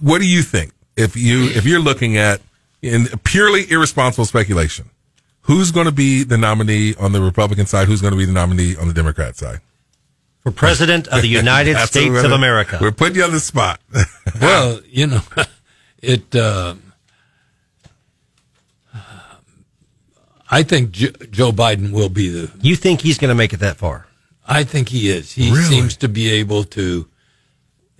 what 0.00 0.20
do 0.20 0.28
you 0.28 0.42
think 0.42 0.72
if 1.00 1.16
you 1.16 1.44
if 1.44 1.64
you're 1.64 1.80
looking 1.80 2.16
at 2.16 2.40
in 2.82 3.06
purely 3.24 3.70
irresponsible 3.70 4.24
speculation, 4.26 4.90
who's 5.42 5.70
going 5.70 5.86
to 5.86 5.92
be 5.92 6.22
the 6.22 6.38
nominee 6.38 6.94
on 6.96 7.12
the 7.12 7.20
Republican 7.20 7.66
side? 7.66 7.88
Who's 7.88 8.00
going 8.00 8.12
to 8.12 8.18
be 8.18 8.24
the 8.24 8.32
nominee 8.32 8.76
on 8.76 8.88
the 8.88 8.94
Democrat 8.94 9.36
side? 9.36 9.60
For 10.42 10.50
President 10.50 11.08
of 11.08 11.22
the 11.22 11.28
United 11.42 11.76
States 11.78 12.06
what 12.06 12.22
we're 12.22 12.26
of 12.26 12.32
America. 12.32 12.78
We're 12.80 12.92
putting 12.92 13.16
you 13.16 13.24
on 13.24 13.32
the 13.32 13.40
spot. 13.40 13.80
well, 14.40 14.80
you 14.88 15.06
know, 15.08 15.20
it. 16.02 16.34
Uh, 16.34 16.74
I 20.50 20.62
think 20.62 20.90
Jo- 20.90 21.12
Joe 21.30 21.52
Biden 21.52 21.92
will 21.92 22.08
be 22.08 22.28
the. 22.28 22.50
You 22.60 22.74
think 22.76 23.00
he's 23.02 23.18
going 23.18 23.28
to 23.28 23.34
make 23.34 23.52
it 23.52 23.58
that 23.60 23.76
far? 23.76 24.06
I 24.46 24.64
think 24.64 24.88
he 24.88 25.08
is. 25.10 25.32
He 25.32 25.50
Really? 25.50 25.62
seems 25.64 25.96
to 25.98 26.08
be 26.08 26.30
able 26.30 26.64
to. 26.64 27.06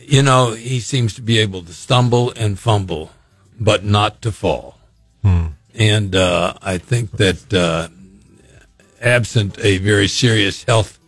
You 0.01 0.23
know, 0.23 0.53
he 0.53 0.81
seems 0.81 1.15
to 1.15 1.23
be 1.23 1.39
able 1.39 1.63
to 1.63 1.73
stumble 1.73 2.33
and 2.37 2.59
fumble, 2.59 3.11
but 3.59 3.85
not 3.85 4.23
to 4.23 4.33
fall. 4.33 4.79
And 5.75 6.15
uh, 6.17 6.55
I 6.63 6.79
think 6.79 7.13
that 7.13 7.55
uh, 7.55 7.89
absent 9.01 9.59
a 9.61 9.79
very 9.79 10.09
serious 10.09 10.65
health 10.65 10.99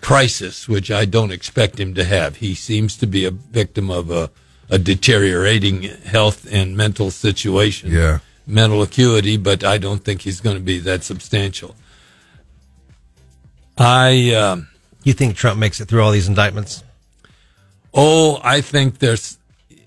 crisis, 0.00 0.68
which 0.68 0.90
I 0.90 1.04
don't 1.04 1.30
expect 1.32 1.78
him 1.80 1.94
to 1.94 2.04
have, 2.04 2.36
he 2.36 2.54
seems 2.54 2.96
to 2.98 3.06
be 3.06 3.24
a 3.24 3.30
victim 3.30 3.90
of 3.90 4.10
a, 4.10 4.30
a 4.68 4.78
deteriorating 4.78 5.82
health 5.82 6.46
and 6.50 6.76
mental 6.76 7.10
situation. 7.10 7.90
Yeah. 7.90 8.18
Mental 8.46 8.82
acuity, 8.82 9.38
but 9.38 9.64
I 9.64 9.78
don't 9.78 10.04
think 10.04 10.22
he's 10.22 10.40
going 10.40 10.56
to 10.56 10.62
be 10.62 10.78
that 10.80 11.04
substantial. 11.04 11.74
I. 13.78 14.34
Um, 14.34 14.68
You 15.04 15.14
think 15.14 15.36
Trump 15.36 15.58
makes 15.58 15.80
it 15.80 15.88
through 15.88 16.02
all 16.02 16.12
these 16.12 16.28
indictments? 16.28 16.83
Oh, 17.94 18.40
I 18.42 18.60
think 18.60 18.98
there's. 18.98 19.38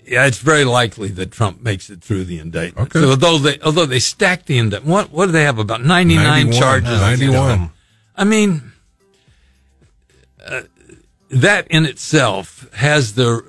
Yeah, 0.06 0.24
it's 0.24 0.38
very 0.38 0.64
likely 0.64 1.08
that 1.08 1.30
Trump 1.30 1.60
makes 1.60 1.90
it 1.90 2.02
through 2.02 2.24
the 2.24 2.38
indictment. 2.38 2.88
Okay. 2.88 3.00
So 3.00 3.10
although 3.10 3.36
they 3.36 3.58
although 3.60 3.84
they 3.84 3.98
stack 3.98 4.46
the 4.46 4.56
indictment, 4.56 4.90
what 4.90 5.12
what 5.12 5.26
do 5.26 5.32
they 5.32 5.44
have 5.44 5.58
about 5.58 5.84
ninety 5.84 6.16
nine 6.16 6.50
charges? 6.50 6.98
91. 6.98 7.70
I 8.16 8.24
mean, 8.24 8.72
uh, 10.44 10.62
that 11.30 11.66
in 11.68 11.84
itself 11.84 12.66
has 12.74 13.14
the 13.14 13.42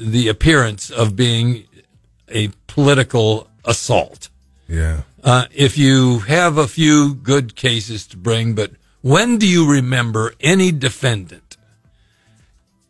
the 0.00 0.28
appearance 0.28 0.88
of 0.88 1.16
being 1.16 1.64
a 2.28 2.50
political 2.68 3.50
assault. 3.64 4.28
Yeah. 4.68 5.02
Uh, 5.22 5.46
if 5.52 5.76
you 5.76 6.20
have 6.20 6.58
a 6.58 6.68
few 6.68 7.14
good 7.14 7.56
cases 7.56 8.06
to 8.08 8.16
bring, 8.16 8.54
but 8.54 8.72
when 9.00 9.38
do 9.38 9.48
you 9.48 9.70
remember 9.70 10.34
any 10.40 10.70
defendant 10.70 11.56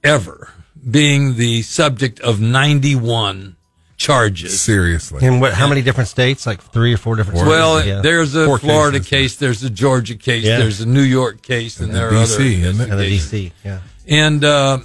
ever 0.02 0.52
being 0.90 1.36
the 1.36 1.62
subject 1.62 2.20
of 2.20 2.40
91 2.40 3.56
charges? 3.96 4.60
Seriously. 4.60 5.24
In 5.26 5.40
what? 5.40 5.52
How 5.54 5.66
many 5.68 5.82
different 5.82 6.08
states? 6.08 6.46
Like 6.46 6.60
three 6.62 6.92
or 6.92 6.96
four 6.96 7.16
different. 7.16 7.46
Well, 7.46 7.76
states? 7.78 7.88
Yeah. 7.88 8.00
there's 8.02 8.34
a 8.34 8.44
Four 8.46 8.58
Florida 8.58 8.98
cases. 8.98 9.08
case, 9.10 9.36
there's 9.36 9.62
a 9.62 9.70
Georgia 9.70 10.14
case, 10.16 10.44
Yeah. 10.44 10.58
there's 10.58 10.80
a 10.80 10.86
New 10.86 11.02
York 11.02 11.42
case, 11.42 11.78
and, 11.80 11.88
And 11.90 11.96
there 11.96 12.08
are 12.08 12.12
DC, 12.12 12.60
other 12.68 12.82
and 12.92 13.00
the. 13.00 13.18
DC. 13.18 13.52
Yeah. 13.64 13.80
and 14.08 14.44
uh, 14.44 14.78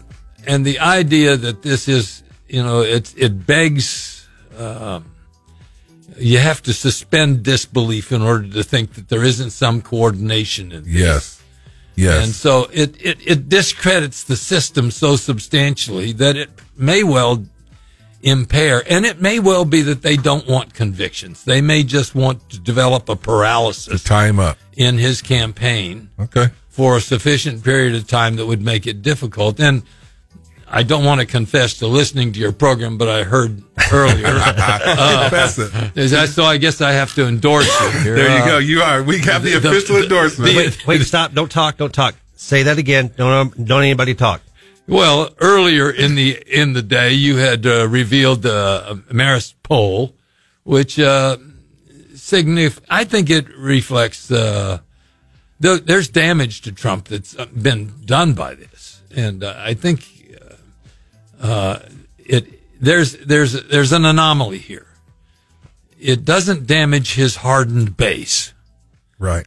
and 0.48 0.66
the 0.66 0.80
idea 0.80 1.36
that 1.38 1.62
this 1.64 1.88
is 1.88 2.24
you 2.48 2.64
know 2.64 2.82
it 2.82 3.14
it 3.18 3.46
begs 3.46 4.28
um, 4.58 5.06
you 6.18 6.38
have 6.38 6.62
to 6.64 6.74
suspend 6.74 7.44
disbelief 7.44 8.12
in 8.12 8.22
order 8.22 8.48
to 8.48 8.64
think 8.64 8.94
that 8.94 9.08
there 9.10 9.24
isn't 9.24 9.52
some 9.52 9.82
coordination 9.82 10.72
in 10.72 10.84
this. 10.84 10.94
Yes. 10.94 11.39
Yes. 12.00 12.24
And 12.26 12.34
so 12.34 12.70
it, 12.72 12.96
it, 13.02 13.18
it 13.26 13.50
discredits 13.50 14.24
the 14.24 14.36
system 14.38 14.90
so 14.92 15.16
substantially 15.18 16.12
that 16.14 16.36
it 16.38 16.50
may 16.78 17.04
well 17.04 17.44
impair, 18.22 18.84
and 18.90 19.06
it 19.06 19.22
may 19.22 19.40
well 19.40 19.66
be 19.66 19.82
that 19.82 20.02
they 20.02 20.18
don't 20.18 20.48
want 20.48 20.74
convictions. 20.74 21.44
They 21.44 21.62
may 21.62 21.84
just 21.84 22.16
want 22.16 22.50
to 22.52 22.60
develop 22.60 23.08
a 23.10 23.16
paralysis 23.16 24.04
Tie 24.04 24.28
him 24.28 24.40
up. 24.40 24.58
in 24.76 24.98
his 24.98 25.22
campaign 25.22 26.10
Okay. 26.20 26.48
for 26.70 26.98
a 26.98 27.02
sufficient 27.02 27.64
period 27.64 27.96
of 27.96 28.08
time 28.08 28.36
that 28.38 28.46
would 28.46 28.62
make 28.62 28.86
it 28.88 29.02
difficult. 29.02 29.60
And 29.60 29.84
I 30.72 30.84
don't 30.84 31.04
want 31.04 31.20
to 31.22 31.26
confess 31.26 31.76
to 31.80 31.88
listening 31.88 32.32
to 32.34 32.40
your 32.40 32.52
program, 32.52 32.98
but 32.98 33.08
I 33.10 33.24
heard 33.24 33.64
earlier. 33.92 34.26
Confess 34.40 35.58
it. 35.58 35.98
Is 35.98 36.12
that- 36.12 36.30
so 36.30 36.44
I 36.44 36.58
guess 36.58 36.80
I 36.82 36.92
have 36.92 37.14
to 37.16 37.28
endorse 37.28 37.68
you 37.82 37.90
here. 38.02 38.16
There 38.16 38.30
you 38.38 38.44
Uh, 38.44 38.48
go. 38.48 38.58
You 38.60 38.82
are. 38.82 39.02
We 39.04 39.20
have 39.22 39.44
the, 39.44 39.58
the- 39.58 39.70
official 39.70 39.96
the- 39.98 40.04
endorsement. 40.04 40.52
the- 40.52 40.58
Wait, 40.58 40.88
wait, 40.88 41.02
stop! 41.02 41.34
Don't 41.34 41.52
talk! 41.52 41.78
Don't 41.78 41.94
talk! 41.94 42.16
Say 42.36 42.64
that 42.64 42.78
again! 42.78 43.12
Don't 43.18 43.66
don't 43.66 43.82
anybody 43.82 44.14
talk. 44.14 44.42
Well, 44.88 45.30
earlier 45.40 45.90
in 45.90 46.16
the 46.16 46.38
in 46.48 46.74
the 46.74 46.82
day, 46.84 47.14
you 47.14 47.38
had 47.38 47.66
uh, 47.66 47.88
revealed 47.88 48.42
the 48.44 48.54
uh, 48.56 48.94
Marist 49.12 49.54
poll, 49.64 50.14
which 50.64 51.00
uh, 51.00 51.38
signif- 52.14 52.80
I 52.90 53.04
think 53.06 53.30
it 53.30 53.48
reflects 53.58 54.32
uh, 54.32 54.80
th- 55.62 55.84
there's 55.86 56.08
damage 56.10 56.62
to 56.62 56.72
Trump 56.72 57.08
that's 57.08 57.34
been 57.36 57.94
done 58.06 58.34
by 58.34 58.56
this, 58.56 59.02
and 59.16 59.44
uh, 59.44 59.54
I 59.58 59.74
think 59.74 60.19
uh, 61.40 61.80
it 62.18 62.48
there's 62.82 63.18
there's 63.18 63.68
there's 63.68 63.92
an 63.92 64.06
anomaly 64.06 64.60
here. 64.60 64.88
It 66.00 66.24
doesn't 66.24 66.66
damage 66.66 67.16
his 67.16 67.38
hardened 67.38 67.98
base 67.98 68.54
right. 69.18 69.46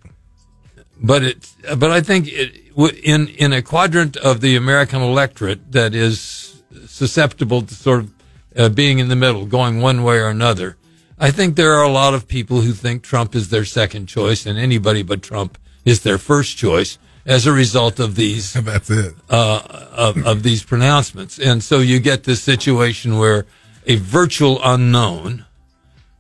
but 1.01 1.23
it 1.23 1.51
but 1.79 1.91
I 1.91 2.01
think 2.01 2.29
it, 2.29 2.61
in 3.03 3.29
in 3.29 3.53
a 3.53 3.63
quadrant 3.63 4.17
of 4.17 4.41
the 4.41 4.57
American 4.57 5.01
electorate 5.01 5.73
that 5.73 5.95
is 5.95 6.63
susceptible 6.87 7.63
to 7.63 7.75
sort 7.75 8.01
of 8.01 8.15
uh, 8.57 8.69
being 8.69 8.99
in 8.99 9.09
the 9.09 9.17
middle, 9.17 9.47
going 9.47 9.81
one 9.81 10.03
way 10.03 10.19
or 10.19 10.29
another. 10.29 10.77
I 11.19 11.31
think 11.31 11.57
there 11.57 11.75
are 11.75 11.85
a 11.85 11.89
lot 11.89 12.15
of 12.15 12.27
people 12.27 12.63
who 12.63 12.73
think 12.73 13.03
Trump 13.03 13.35
is 13.35 13.49
their 13.49 13.65
second 13.65 14.07
choice, 14.07 14.45
and 14.45 14.59
anybody 14.59 15.03
but 15.03 15.23
Trump 15.23 15.57
is 15.85 16.01
their 16.01 16.19
first 16.19 16.57
choice 16.57 16.99
as 17.25 17.47
a 17.47 17.53
result 17.53 18.01
of 18.01 18.15
these 18.15 18.53
That's 18.71 18.91
it. 18.91 19.15
uh, 19.31 19.87
of, 19.93 20.27
of 20.27 20.43
these 20.43 20.63
pronouncements. 20.63 21.39
And 21.39 21.63
so 21.63 21.79
you 21.79 22.01
get 22.01 22.25
this 22.25 22.43
situation 22.43 23.19
where 23.19 23.47
a 23.87 23.97
virtual 23.97 24.61
unknown, 24.63 25.45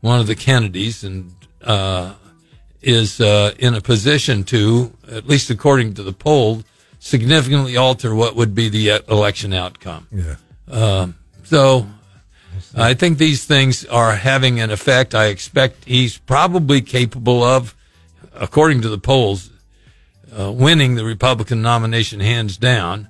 one 0.01 0.21
of 0.21 0.27
the 0.27 0.35
Kennedys, 0.35 1.05
and 1.05 1.33
uh, 1.62 2.15
is 2.81 3.21
uh, 3.21 3.55
in 3.59 3.75
a 3.75 3.81
position 3.81 4.43
to, 4.45 4.93
at 5.11 5.27
least 5.27 5.51
according 5.51 5.95
to 5.95 6.03
the 6.03 6.12
poll, 6.12 6.62
significantly 6.99 7.77
alter 7.77 8.15
what 8.15 8.35
would 8.35 8.55
be 8.55 8.69
the 8.69 8.91
uh, 8.91 9.01
election 9.09 9.53
outcome. 9.53 10.07
Yeah. 10.12 11.07
So 11.45 11.87
I 12.75 12.95
think 12.95 13.19
these 13.19 13.45
things 13.45 13.85
are 13.87 14.15
having 14.15 14.61
an 14.61 14.71
effect. 14.71 15.15
I 15.15 15.27
expect 15.27 15.85
he's 15.85 16.19
probably 16.19 16.81
capable 16.81 17.43
of, 17.43 17.75
according 18.35 18.83
to 18.83 18.88
the 18.88 18.99
polls, 18.99 19.51
uh, 20.38 20.51
winning 20.53 20.95
the 20.95 21.05
Republican 21.05 21.62
nomination 21.62 22.21
hands 22.21 22.57
down. 22.57 23.09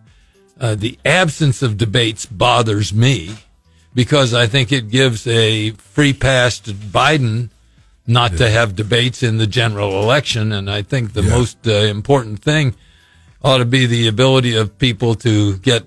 Uh, 0.61 0.75
the 0.75 0.99
absence 1.05 1.63
of 1.63 1.77
debates 1.77 2.27
bothers 2.27 2.93
me 2.93 3.35
because 3.95 4.33
I 4.33 4.47
think 4.47 4.73
it 4.73 4.91
gives 4.91 5.27
a 5.27 5.71
free 5.73 6.13
pass 6.13 6.59
to 6.61 6.73
Biden 6.73 7.51
not 8.07 8.37
to 8.39 8.51
have 8.51 8.75
debates 8.75 9.23
in 9.23 9.39
the 9.39 9.47
general 9.47 10.03
election. 10.03 10.53
And 10.53 10.71
I 10.71 10.83
think 10.83 11.13
the 11.13 11.23
Yeah. 11.23 11.31
most 11.31 11.67
uh, 11.67 11.71
important 11.71 12.43
thing 12.43 12.75
ought 13.43 13.59
to 13.59 13.65
be 13.65 13.87
the 13.87 14.09
ability 14.09 14.57
of 14.57 14.79
people 14.79 15.15
to 15.17 15.57
get 15.59 15.85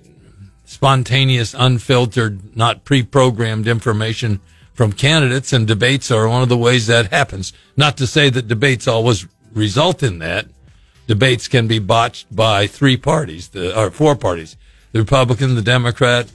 spontaneous, 0.64 1.54
unfiltered, 1.56 2.56
not 2.56 2.84
pre-programmed 2.84 3.66
information 3.66 4.40
from 4.74 4.92
candidates, 4.92 5.52
and 5.52 5.66
debates 5.66 6.10
are 6.10 6.28
one 6.28 6.42
of 6.42 6.48
the 6.48 6.56
ways 6.56 6.86
that 6.86 7.10
happens. 7.12 7.52
Not 7.76 7.96
to 7.96 8.06
say 8.06 8.28
that 8.30 8.48
debates 8.48 8.86
always 8.86 9.26
result 9.54 10.02
in 10.02 10.18
that. 10.18 10.46
Debates 11.06 11.48
can 11.48 11.66
be 11.68 11.78
botched 11.78 12.34
by 12.34 12.66
three 12.66 12.96
parties, 12.96 13.48
the, 13.48 13.78
or 13.78 13.90
four 13.90 14.16
parties, 14.16 14.56
the 14.92 14.98
Republican, 15.00 15.54
the 15.54 15.62
Democrat, 15.62 16.30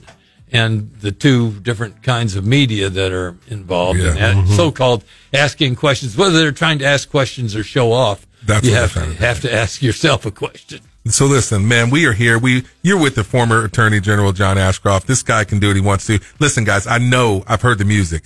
and 0.50 0.92
the 1.00 1.12
two 1.12 1.52
different 1.60 2.02
kinds 2.02 2.36
of 2.36 2.46
media 2.46 2.88
that 2.90 3.12
are 3.12 3.36
involved 3.48 4.00
in 4.00 4.06
Yeah. 4.06 4.12
that. 4.14 4.36
Mm-hmm. 4.36 4.54
So-called 4.54 5.04
asking 5.32 5.76
questions, 5.76 6.16
whether 6.16 6.38
they're 6.40 6.52
trying 6.52 6.78
to 6.80 6.86
ask 6.86 7.10
questions 7.10 7.54
or 7.56 7.62
show 7.62 7.92
off, 7.92 8.26
That's 8.44 8.66
you 8.66 8.74
have 8.74 8.92
have 8.94 9.40
to 9.42 9.52
ask 9.52 9.82
yourself 9.82 10.26
a 10.26 10.30
question. 10.30 10.80
So 11.06 11.26
listen, 11.26 11.66
man, 11.66 11.90
we 11.90 12.06
are 12.06 12.12
here. 12.12 12.38
We, 12.38 12.64
you're 12.82 13.00
with 13.00 13.16
the 13.16 13.24
former 13.24 13.64
Attorney 13.64 14.00
General 14.00 14.32
John 14.32 14.56
Ashcroft. 14.56 15.06
This 15.08 15.22
guy 15.22 15.42
can 15.44 15.58
do 15.58 15.66
what 15.68 15.76
he 15.76 15.82
wants 15.82 16.06
to. 16.06 16.20
Listen, 16.38 16.62
guys, 16.64 16.86
I 16.86 16.98
know 16.98 17.42
I've 17.48 17.62
heard 17.62 17.78
the 17.78 17.84
music. 17.84 18.24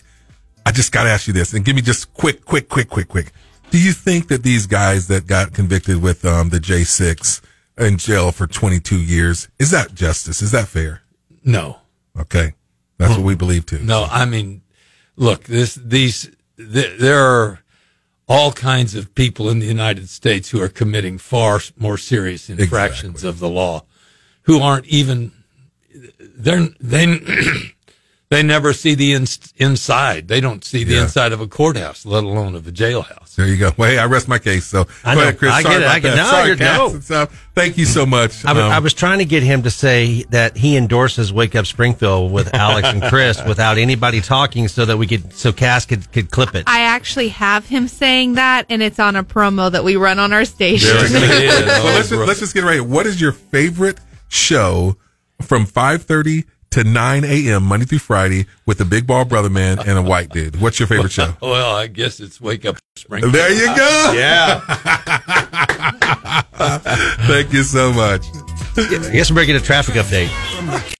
I 0.66 0.72
just 0.72 0.92
got 0.92 1.04
to 1.04 1.10
ask 1.10 1.26
you 1.26 1.32
this 1.32 1.54
and 1.54 1.64
give 1.64 1.74
me 1.76 1.80
just 1.80 2.12
quick, 2.12 2.44
quick, 2.44 2.68
quick, 2.68 2.90
quick, 2.90 3.08
quick. 3.08 3.32
Do 3.76 3.82
you 3.82 3.92
think 3.92 4.28
that 4.28 4.42
these 4.42 4.66
guys 4.66 5.06
that 5.08 5.26
got 5.26 5.52
convicted 5.52 6.00
with, 6.00 6.24
um, 6.24 6.48
the 6.48 6.58
J6 6.58 7.42
in 7.76 7.98
jail 7.98 8.32
for 8.32 8.46
22 8.46 8.96
years, 8.96 9.48
is 9.58 9.70
that 9.70 9.94
justice? 9.94 10.40
Is 10.40 10.50
that 10.52 10.66
fair? 10.66 11.02
No, 11.44 11.80
Okay. 12.18 12.54
That's 12.96 13.10
what 13.12 13.20
we 13.20 13.34
believe 13.34 13.66
too. 13.66 13.80
no. 13.80 14.04
I 14.10 14.24
mean, 14.24 14.62
look, 15.16 15.44
this 15.44 15.74
these 15.74 16.30
th- 16.56 16.98
there 16.98 17.20
are 17.22 17.58
all 18.26 18.50
kinds 18.52 18.94
of 18.94 19.14
people 19.14 19.50
in 19.50 19.58
the 19.58 19.66
United 19.66 20.08
States 20.08 20.48
who 20.48 20.62
are 20.62 20.68
committing 20.70 21.18
far 21.18 21.60
more 21.76 21.98
serious 21.98 22.48
infractions 22.48 23.16
Exactly. 23.16 23.28
of 23.28 23.38
the 23.40 23.50
law, 23.50 23.84
who 24.44 24.62
aren't 24.62 24.86
even 24.86 25.32
they're 26.18 26.68
they 26.80 27.20
they 28.28 28.42
never 28.42 28.72
see 28.72 28.94
the 28.96 29.12
ins 29.12 29.38
inside. 29.56 30.26
They 30.28 30.40
don't 30.40 30.64
see 30.64 30.82
the 30.82 30.94
Yeah. 30.94 31.02
inside 31.02 31.32
of 31.32 31.40
a 31.40 31.46
courthouse, 31.46 32.04
let 32.04 32.24
alone 32.24 32.54
of 32.56 32.66
a 32.66 32.72
jailhouse. 32.72 33.36
There 33.36 33.46
you 33.46 33.56
go. 33.56 33.70
Well, 33.76 33.90
hey, 33.90 33.98
I 33.98 34.06
rest 34.06 34.26
my 34.28 34.38
case. 34.38 34.64
So 34.64 34.86
I 35.04 35.14
know. 35.14 35.20
ahead, 35.22 35.38
Chris. 35.38 35.52
I 35.52 35.62
Sorry 35.62 35.74
get 35.74 35.82
it. 35.82 35.84
about 35.84 35.94
I 35.94 35.98
get- 36.00 36.10
that. 36.10 36.16
no, 36.16 36.30
Sorry, 36.30 36.46
you're- 36.46 36.58
Cass 36.58 36.78
no. 36.78 36.90
and 36.90 37.04
stuff. 37.04 37.46
Thank 37.54 37.78
you 37.78 37.84
so 37.84 38.04
much. 38.06 38.44
I 38.44 38.52
was, 38.52 38.62
Um, 38.62 38.72
I 38.72 38.78
was 38.80 38.94
trying 38.94 39.18
to 39.18 39.24
get 39.24 39.42
him 39.42 39.62
to 39.62 39.70
say 39.70 40.24
that 40.30 40.56
he 40.56 40.76
endorses 40.76 41.32
Wake 41.32 41.54
Up 41.54 41.66
Springfield 41.66 42.32
with 42.32 42.52
Alex 42.54 42.88
and 42.88 43.02
Chris 43.02 43.38
without 43.46 43.78
anybody 43.78 44.20
talking, 44.20 44.68
so 44.68 44.84
that 44.86 44.96
we 44.96 45.06
could, 45.06 45.32
so 45.32 45.52
Cass 45.52 45.84
could, 45.86 46.10
could 46.12 46.30
clip 46.30 46.54
it. 46.54 46.64
I 46.66 46.80
actually 46.80 47.28
have 47.28 47.66
him 47.66 47.86
saying 47.88 48.34
that, 48.34 48.66
and 48.70 48.82
it's 48.82 48.98
on 48.98 49.14
a 49.16 49.22
promo 49.22 49.70
that 49.70 49.84
we 49.84 49.96
run 49.96 50.18
on 50.18 50.32
our 50.32 50.44
station. 50.46 50.88
There. 50.88 51.04
It 51.04 51.44
is. 51.44 51.54
so 51.76 51.84
let's 51.84 52.08
just, 52.08 52.26
let's 52.26 52.40
just 52.40 52.54
get 52.54 52.64
right. 52.64 52.80
What 52.80 53.06
is 53.06 53.20
your 53.20 53.32
favorite 53.32 53.98
show 54.28 54.96
from 55.42 55.66
five 55.66 56.02
thirty 56.04 56.44
to 56.70 56.84
nine 56.84 57.24
a.m. 57.24 57.62
Monday 57.64 57.86
through 57.86 57.98
Friday 58.00 58.46
with 58.66 58.80
a 58.80 58.84
big 58.84 59.06
ball 59.06 59.24
brother 59.24 59.48
man 59.50 59.78
and 59.78 59.98
a 59.98 60.02
white 60.02 60.30
dude? 60.30 60.60
What's 60.60 60.78
your 60.78 60.86
favorite 60.86 61.12
show? 61.12 61.34
Well, 61.42 61.74
I 61.76 61.86
guess 61.86 62.20
it's 62.20 62.40
wake 62.40 62.64
up 62.66 62.76
spring. 62.96 63.30
There 63.30 63.52
you 63.52 63.66
go. 63.76 64.12
Yeah. 64.16 64.60
Thank 67.26 67.52
you 67.52 67.62
so 67.62 67.92
much. 67.92 68.22
I 68.78 68.86
guess 69.12 69.30
we're 69.30 69.36
going 69.36 69.46
to 69.46 69.52
get 69.54 69.62
a 69.62 69.64
traffic 69.64 69.94
update. 69.94 70.28